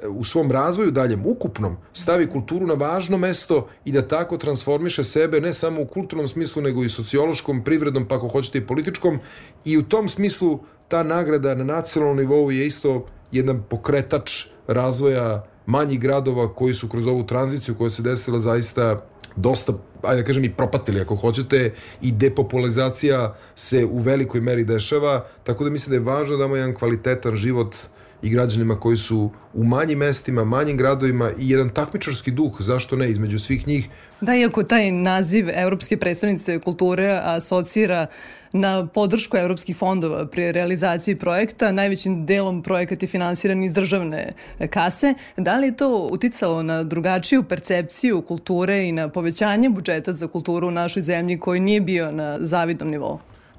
u 0.08 0.24
svom 0.24 0.52
razvoju 0.52 0.90
daljem, 0.90 1.26
ukupnom, 1.26 1.76
stavi 1.92 2.26
kulturu 2.26 2.66
na 2.66 2.74
važno 2.74 3.18
mesto 3.18 3.68
i 3.84 3.92
da 3.92 4.02
tako 4.08 4.36
transformiše 4.36 5.04
sebe 5.04 5.40
ne 5.40 5.52
samo 5.52 5.82
u 5.82 5.86
kulturnom 5.86 6.28
smislu, 6.28 6.62
nego 6.62 6.84
i 6.84 6.88
sociološkom, 6.88 7.64
privrednom, 7.64 8.08
pa 8.08 8.16
ako 8.16 8.28
hoćete 8.28 8.58
i 8.58 8.66
političkom. 8.66 9.18
I 9.64 9.78
u 9.78 9.82
tom 9.82 10.08
smislu 10.08 10.58
ta 10.88 11.02
nagrada 11.02 11.54
na 11.54 11.64
nacionalnom 11.64 12.16
nivou 12.16 12.50
je 12.50 12.66
isto 12.66 13.06
jedan 13.32 13.62
pokretač 13.68 14.46
razvoja 14.66 15.46
manjih 15.68 16.00
gradova 16.00 16.48
koji 16.54 16.74
su 16.74 16.88
kroz 16.88 17.06
ovu 17.06 17.26
tranziciju 17.26 17.74
koja 17.74 17.90
se 17.90 18.02
desila 18.02 18.40
zaista 18.40 19.04
dosta, 19.36 19.72
ajde 20.02 20.22
da 20.22 20.26
kažem 20.26 20.44
i 20.44 20.52
propatili 20.52 21.00
ako 21.00 21.16
hoćete 21.16 21.74
i 22.02 22.12
depopularizacija 22.12 23.36
se 23.56 23.84
u 23.84 23.98
velikoj 23.98 24.40
meri 24.40 24.64
dešava, 24.64 25.26
tako 25.44 25.64
da 25.64 25.70
mislim 25.70 25.90
da 25.90 25.96
je 25.96 26.16
važno 26.16 26.36
da 26.36 26.44
imamo 26.44 26.56
jedan 26.56 26.74
kvalitetan 26.74 27.34
život 27.34 27.76
i 28.22 28.30
građanima 28.30 28.80
koji 28.80 28.96
su 28.96 29.30
u 29.54 29.64
manjim 29.64 29.98
mestima, 29.98 30.44
manjim 30.44 30.76
gradovima 30.76 31.30
i 31.38 31.50
jedan 31.50 31.68
takmičarski 31.68 32.30
duh, 32.30 32.52
zašto 32.58 32.96
ne, 32.96 33.10
između 33.10 33.38
svih 33.38 33.68
njih. 33.68 33.88
Da, 34.20 34.34
iako 34.34 34.62
taj 34.62 34.90
naziv 34.92 35.48
Evropske 35.54 35.96
predstavnice 35.96 36.58
kulture 36.58 37.20
asocira 37.24 38.06
na 38.52 38.86
podršku 38.86 39.36
evropskih 39.36 39.76
fondova 39.76 40.26
pri 40.26 40.52
realizaciji 40.52 41.16
projekta, 41.16 41.72
najvećim 41.72 42.26
delom 42.26 42.62
projekat 42.62 43.02
je 43.02 43.08
finansiran 43.08 43.62
iz 43.62 43.72
državne 43.72 44.32
kase. 44.70 45.14
Da 45.36 45.56
li 45.56 45.66
je 45.66 45.76
to 45.76 46.08
uticalo 46.12 46.62
na 46.62 46.82
drugačiju 46.84 47.42
percepciju 47.42 48.22
kulture 48.22 48.88
i 48.88 48.92
na 48.92 49.08
povećanje 49.08 49.68
budžeta 49.70 50.12
za 50.12 50.26
kulturu 50.26 50.68
u 50.68 50.70
našoj 50.70 51.02
zemlji 51.02 51.38
koji 51.38 51.60
nije 51.60 51.80
bio 51.80 52.12
na 52.12 52.38
zavidnom 52.40 52.88
nivou? 52.90 53.18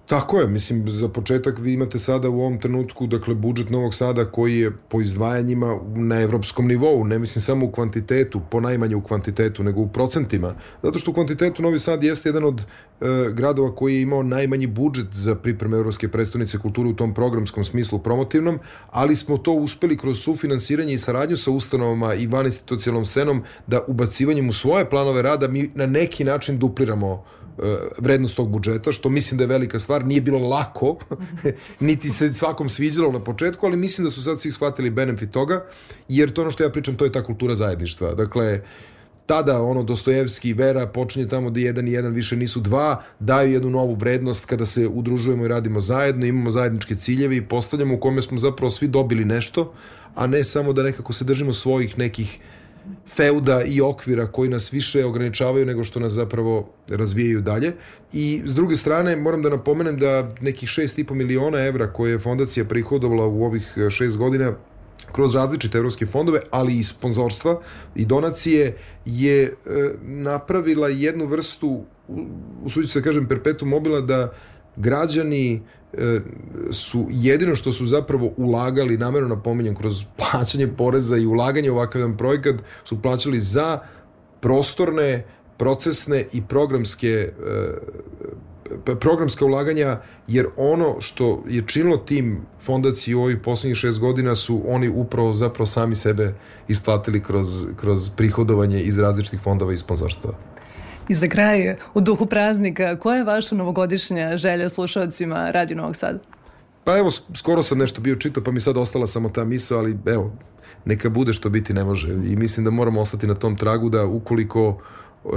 Tako 0.09 0.39
je, 0.39 0.47
mislim, 0.47 0.89
za 0.89 1.07
početak 1.09 1.59
vi 1.59 1.73
imate 1.73 1.99
sada 1.99 2.29
u 2.29 2.39
ovom 2.39 2.59
trenutku, 2.59 3.07
dakle, 3.07 3.35
budžet 3.35 3.69
Novog 3.69 3.93
Sada 3.93 4.25
koji 4.25 4.59
je 4.59 4.71
po 4.87 5.01
izdvajanjima 5.01 5.79
na 5.95 6.21
evropskom 6.21 6.67
nivou, 6.67 7.03
ne 7.03 7.19
mislim 7.19 7.41
samo 7.41 7.65
u 7.65 7.71
kvantitetu, 7.71 8.41
po 8.51 8.59
najmanje 8.59 8.95
u 8.95 9.01
kvantitetu, 9.01 9.63
nego 9.63 9.81
u 9.81 9.87
procentima, 9.87 10.55
zato 10.83 10.99
što 10.99 11.11
u 11.11 11.13
kvantitetu 11.13 11.61
Novi 11.61 11.79
Sad 11.79 12.03
jeste 12.03 12.29
jedan 12.29 12.43
od 12.43 12.61
e, 12.61 12.65
gradova 13.31 13.75
koji 13.75 13.95
je 13.95 14.01
imao 14.01 14.23
najmanji 14.23 14.67
budžet 14.67 15.07
za 15.13 15.35
pripreme 15.35 15.77
Evropske 15.77 16.07
predstavnice 16.07 16.57
kulture 16.57 16.89
u 16.89 16.95
tom 16.95 17.13
programskom 17.13 17.63
smislu 17.63 17.99
promotivnom, 17.99 18.59
ali 18.91 19.15
smo 19.15 19.37
to 19.37 19.53
uspeli 19.53 19.97
kroz 19.97 20.19
sufinansiranje 20.19 20.93
i 20.93 20.97
saradnju 20.97 21.37
sa 21.37 21.51
ustanovama 21.51 22.13
i 22.13 22.27
van 22.27 22.45
institucionalnom 22.45 23.43
da 23.67 23.81
ubacivanjem 23.87 24.49
u 24.49 24.53
svoje 24.53 24.89
planove 24.89 25.21
rada 25.21 25.47
mi 25.47 25.69
na 25.75 25.85
neki 25.85 26.23
način 26.23 26.57
dupliramo 26.57 27.23
E, 27.38 27.38
vrednost 27.97 28.35
tog 28.35 28.49
budžeta, 28.49 28.91
što 28.91 29.09
mislim 29.09 29.37
da 29.37 29.43
je 29.43 29.47
velika 29.47 29.79
stvar. 29.79 30.05
Nije 30.05 30.21
bilo 30.21 30.39
lako, 30.39 30.97
niti 31.79 32.09
se 32.09 32.33
svakom 32.33 32.69
sviđalo 32.69 33.11
na 33.11 33.23
početku, 33.23 33.65
ali 33.65 33.77
mislim 33.77 34.05
da 34.05 34.11
su 34.11 34.23
sad 34.23 34.41
svi 34.41 34.51
shvatili 34.51 34.89
benefit 34.89 35.31
toga, 35.31 35.65
jer 36.07 36.31
to 36.31 36.41
ono 36.41 36.51
što 36.51 36.63
ja 36.63 36.69
pričam, 36.69 36.95
to 36.95 37.05
je 37.05 37.11
ta 37.11 37.23
kultura 37.23 37.55
zajedništva. 37.55 38.13
Dakle, 38.13 38.61
tada 39.25 39.61
ono 39.61 39.83
Dostojevski 39.83 40.49
i 40.49 40.53
Vera 40.53 40.87
počinje 40.87 41.27
tamo 41.27 41.49
da 41.49 41.59
jedan 41.59 41.87
i 41.87 41.91
jedan 41.91 42.13
više 42.13 42.35
nisu 42.35 42.59
dva, 42.59 43.03
daju 43.19 43.51
jednu 43.51 43.69
novu 43.69 43.95
vrednost 43.95 44.45
kada 44.45 44.65
se 44.65 44.87
udružujemo 44.87 45.45
i 45.45 45.47
radimo 45.47 45.79
zajedno, 45.79 46.25
imamo 46.25 46.51
zajedničke 46.51 46.95
ciljeve 46.95 47.37
i 47.37 47.45
postavljamo 47.45 47.95
u 47.95 47.99
kome 47.99 48.21
smo 48.21 48.39
zapravo 48.39 48.69
svi 48.69 48.87
dobili 48.87 49.25
nešto, 49.25 49.73
a 50.15 50.27
ne 50.27 50.43
samo 50.43 50.73
da 50.73 50.83
nekako 50.83 51.13
se 51.13 51.25
držimo 51.25 51.53
svojih 51.53 51.97
nekih 51.97 52.39
feuda 53.07 53.63
i 53.63 53.81
okvira 53.81 54.27
koji 54.27 54.49
nas 54.49 54.73
više 54.73 55.05
ograničavaju 55.05 55.65
nego 55.65 55.83
što 55.83 55.99
nas 55.99 56.11
zapravo 56.11 56.69
razvijaju 56.89 57.41
dalje. 57.41 57.73
I 58.13 58.41
s 58.45 58.55
druge 58.55 58.75
strane 58.75 59.15
moram 59.15 59.41
da 59.41 59.49
napomenem 59.49 59.97
da 59.99 60.31
nekih 60.41 60.69
6,5 60.69 61.13
miliona 61.13 61.65
evra 61.65 61.93
koje 61.93 62.11
je 62.11 62.19
fondacija 62.19 62.65
prihodovala 62.65 63.25
u 63.25 63.43
ovih 63.43 63.77
šest 63.89 64.17
godina 64.17 64.53
kroz 65.11 65.35
različite 65.35 65.77
evropske 65.77 66.05
fondove, 66.05 66.39
ali 66.51 66.77
i 66.77 66.83
sponzorstva 66.83 67.61
i 67.95 68.05
donacije 68.05 68.77
je 69.05 69.43
e, 69.43 69.51
napravila 70.01 70.87
jednu 70.89 71.25
vrstu, 71.25 71.83
usuđu 72.63 72.87
se 72.87 72.99
da 72.99 73.03
kažem, 73.03 73.27
perpetuum 73.27 73.69
mobila 73.69 74.01
da 74.01 74.33
građani 74.75 75.61
e, 75.93 76.19
su 76.71 77.07
jedino 77.09 77.55
što 77.55 77.71
su 77.71 77.85
zapravo 77.85 78.31
ulagali, 78.37 78.97
namerno 78.97 79.27
napominjem, 79.27 79.75
kroz 79.75 80.03
plaćanje 80.17 80.67
poreza 80.67 81.17
i 81.17 81.25
ulaganje 81.25 81.71
u 81.71 81.75
ovakav 81.75 82.01
jedan 82.01 82.17
projekat, 82.17 82.55
su 82.83 83.01
plaćali 83.01 83.39
za 83.39 83.79
prostorne, 84.39 85.25
procesne 85.57 86.25
i 86.33 86.41
programske 86.41 87.07
e, 87.07 88.09
programska 88.99 89.45
ulaganja, 89.45 89.99
jer 90.27 90.47
ono 90.57 90.95
što 90.99 91.43
je 91.47 91.63
činilo 91.67 91.97
tim 91.97 92.41
fondaciji 92.61 93.15
u 93.15 93.21
ovih 93.21 93.37
poslednjih 93.43 93.77
šest 93.77 93.99
godina 93.99 94.35
su 94.35 94.61
oni 94.67 94.89
upravo 94.89 95.33
zapravo 95.33 95.65
sami 95.65 95.95
sebe 95.95 96.33
isplatili 96.67 97.23
kroz, 97.23 97.65
kroz 97.75 98.09
prihodovanje 98.09 98.81
iz 98.81 98.99
različitih 98.99 99.41
fondova 99.41 99.73
i 99.73 99.77
sponzorstva. 99.77 100.33
I 101.09 101.15
za 101.15 101.27
kraj, 101.27 101.75
u 101.93 102.01
duhu 102.01 102.25
praznika, 102.25 102.95
koja 102.95 103.17
je 103.17 103.23
vaša 103.23 103.55
novogodišnja 103.55 104.37
želja 104.37 104.69
slušalcima 104.69 105.51
Radio 105.51 105.77
Novog 105.77 105.95
Sada? 105.95 106.19
Pa 106.83 106.97
evo, 106.97 107.11
skoro 107.11 107.63
sam 107.63 107.77
nešto 107.77 108.01
bio 108.01 108.15
čitao, 108.15 108.43
pa 108.43 108.51
mi 108.51 108.59
sad 108.59 108.77
ostala 108.77 109.07
samo 109.07 109.29
ta 109.29 109.45
misla, 109.45 109.77
ali 109.77 109.97
evo, 110.05 110.31
neka 110.85 111.09
bude 111.09 111.33
što 111.33 111.49
biti 111.49 111.73
ne 111.73 111.83
može. 111.83 112.13
I 112.13 112.35
mislim 112.35 112.63
da 112.63 112.71
moramo 112.71 113.01
ostati 113.01 113.27
na 113.27 113.35
tom 113.35 113.55
tragu 113.55 113.89
da 113.89 114.05
ukoliko 114.05 114.77
e, 115.25 115.29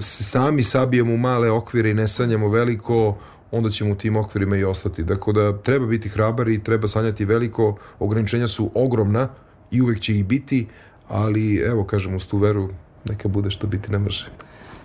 sami 0.00 0.62
sabijemo 0.62 1.16
male 1.16 1.50
okvire 1.50 1.90
i 1.90 1.94
ne 1.94 2.08
sanjamo 2.08 2.48
veliko, 2.48 3.18
onda 3.50 3.70
ćemo 3.70 3.92
u 3.92 3.94
tim 3.96 4.16
okvirima 4.16 4.56
i 4.56 4.64
ostati. 4.64 5.04
Dakle, 5.04 5.32
da 5.32 5.58
treba 5.58 5.86
biti 5.86 6.08
hrabar 6.08 6.48
i 6.48 6.62
treba 6.64 6.88
sanjati 6.88 7.24
veliko, 7.24 7.76
ograničenja 7.98 8.48
su 8.48 8.70
ogromna 8.74 9.28
i 9.70 9.82
uvek 9.82 10.00
će 10.00 10.16
ih 10.16 10.24
biti, 10.24 10.66
ali 11.08 11.56
evo, 11.56 11.84
kažem, 11.84 12.14
uz 12.14 12.26
tu 12.26 12.38
veru 12.38 12.68
neka 13.04 13.28
bude 13.28 13.50
što 13.50 13.66
biti 13.66 13.92
ne 13.92 13.98
može. 13.98 14.30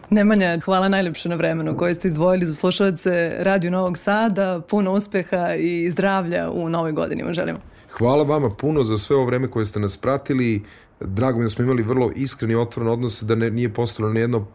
Nemanja, 0.09 0.59
hvala 0.65 0.89
najljepše 0.89 1.29
na 1.29 1.35
vremenu 1.35 1.77
koje 1.77 1.93
ste 1.93 2.07
izdvojili 2.07 2.45
za 2.45 2.53
slušalce 2.53 3.35
Radio 3.39 3.71
Novog 3.71 3.97
Sada. 3.97 4.61
Puno 4.69 4.93
uspeha 4.93 5.55
i 5.55 5.91
zdravlja 5.91 6.51
u 6.51 6.69
novoj 6.69 6.91
godini 6.91 7.23
vam 7.23 7.33
želimo. 7.33 7.59
Hvala 7.91 8.23
vama 8.23 8.49
puno 8.49 8.83
za 8.83 8.97
sve 8.97 9.15
ovo 9.15 9.25
vreme 9.25 9.47
koje 9.47 9.65
ste 9.65 9.79
nas 9.79 9.97
pratili. 9.97 10.63
Drago 10.99 11.37
mi 11.37 11.45
da 11.45 11.49
smo 11.49 11.63
imali 11.63 11.83
vrlo 11.83 12.11
iskreni 12.15 12.53
i 12.53 12.57
otvoren 12.57 12.91
odnos, 12.91 13.23
da 13.23 13.35
ne, 13.35 13.51
nije 13.51 13.73
postalo 13.73 14.13
na 14.13 14.19
jedno 14.19 14.47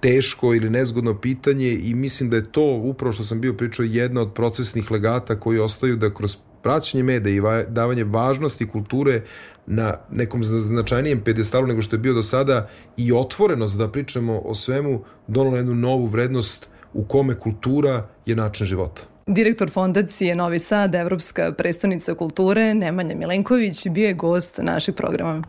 teško 0.00 0.54
ili 0.54 0.70
nezgodno 0.70 1.20
pitanje 1.20 1.68
i 1.82 1.94
mislim 1.94 2.30
da 2.30 2.36
je 2.36 2.52
to 2.52 2.80
upravo 2.82 3.12
što 3.12 3.24
sam 3.24 3.40
bio 3.40 3.54
pričao 3.54 3.84
jedna 3.84 4.20
od 4.20 4.32
procesnih 4.32 4.90
legata 4.90 5.40
koji 5.40 5.58
ostaju 5.58 5.96
da 5.96 6.14
kroz 6.14 6.36
praćenje 6.66 7.02
meda 7.02 7.30
i 7.30 7.40
davanje 7.68 8.04
važnosti 8.04 8.68
kulture 8.68 9.22
na 9.66 9.94
nekom 10.10 10.44
značajnijem 10.44 11.20
pedestalu 11.20 11.66
nego 11.66 11.82
što 11.82 11.96
je 11.96 12.00
bio 12.00 12.14
do 12.14 12.22
sada 12.22 12.68
i 12.96 13.12
otvorenost 13.12 13.78
da 13.78 13.88
pričamo 13.88 14.40
o 14.44 14.54
svemu 14.54 15.00
donalo 15.26 15.56
jednu 15.56 15.74
novu 15.74 16.06
vrednost 16.06 16.68
u 16.94 17.04
kome 17.04 17.34
kultura 17.34 18.08
je 18.26 18.36
način 18.36 18.66
života. 18.66 19.02
Direktor 19.26 19.70
fondacije 19.70 20.36
Novi 20.36 20.58
Sad, 20.58 20.94
Evropska 20.94 21.52
predstavnica 21.58 22.14
kulture, 22.14 22.74
Nemanja 22.74 23.14
Milenković, 23.16 23.86
bio 23.86 24.06
je 24.06 24.14
gost 24.14 24.58
naših 24.62 24.94
programa. 24.94 25.42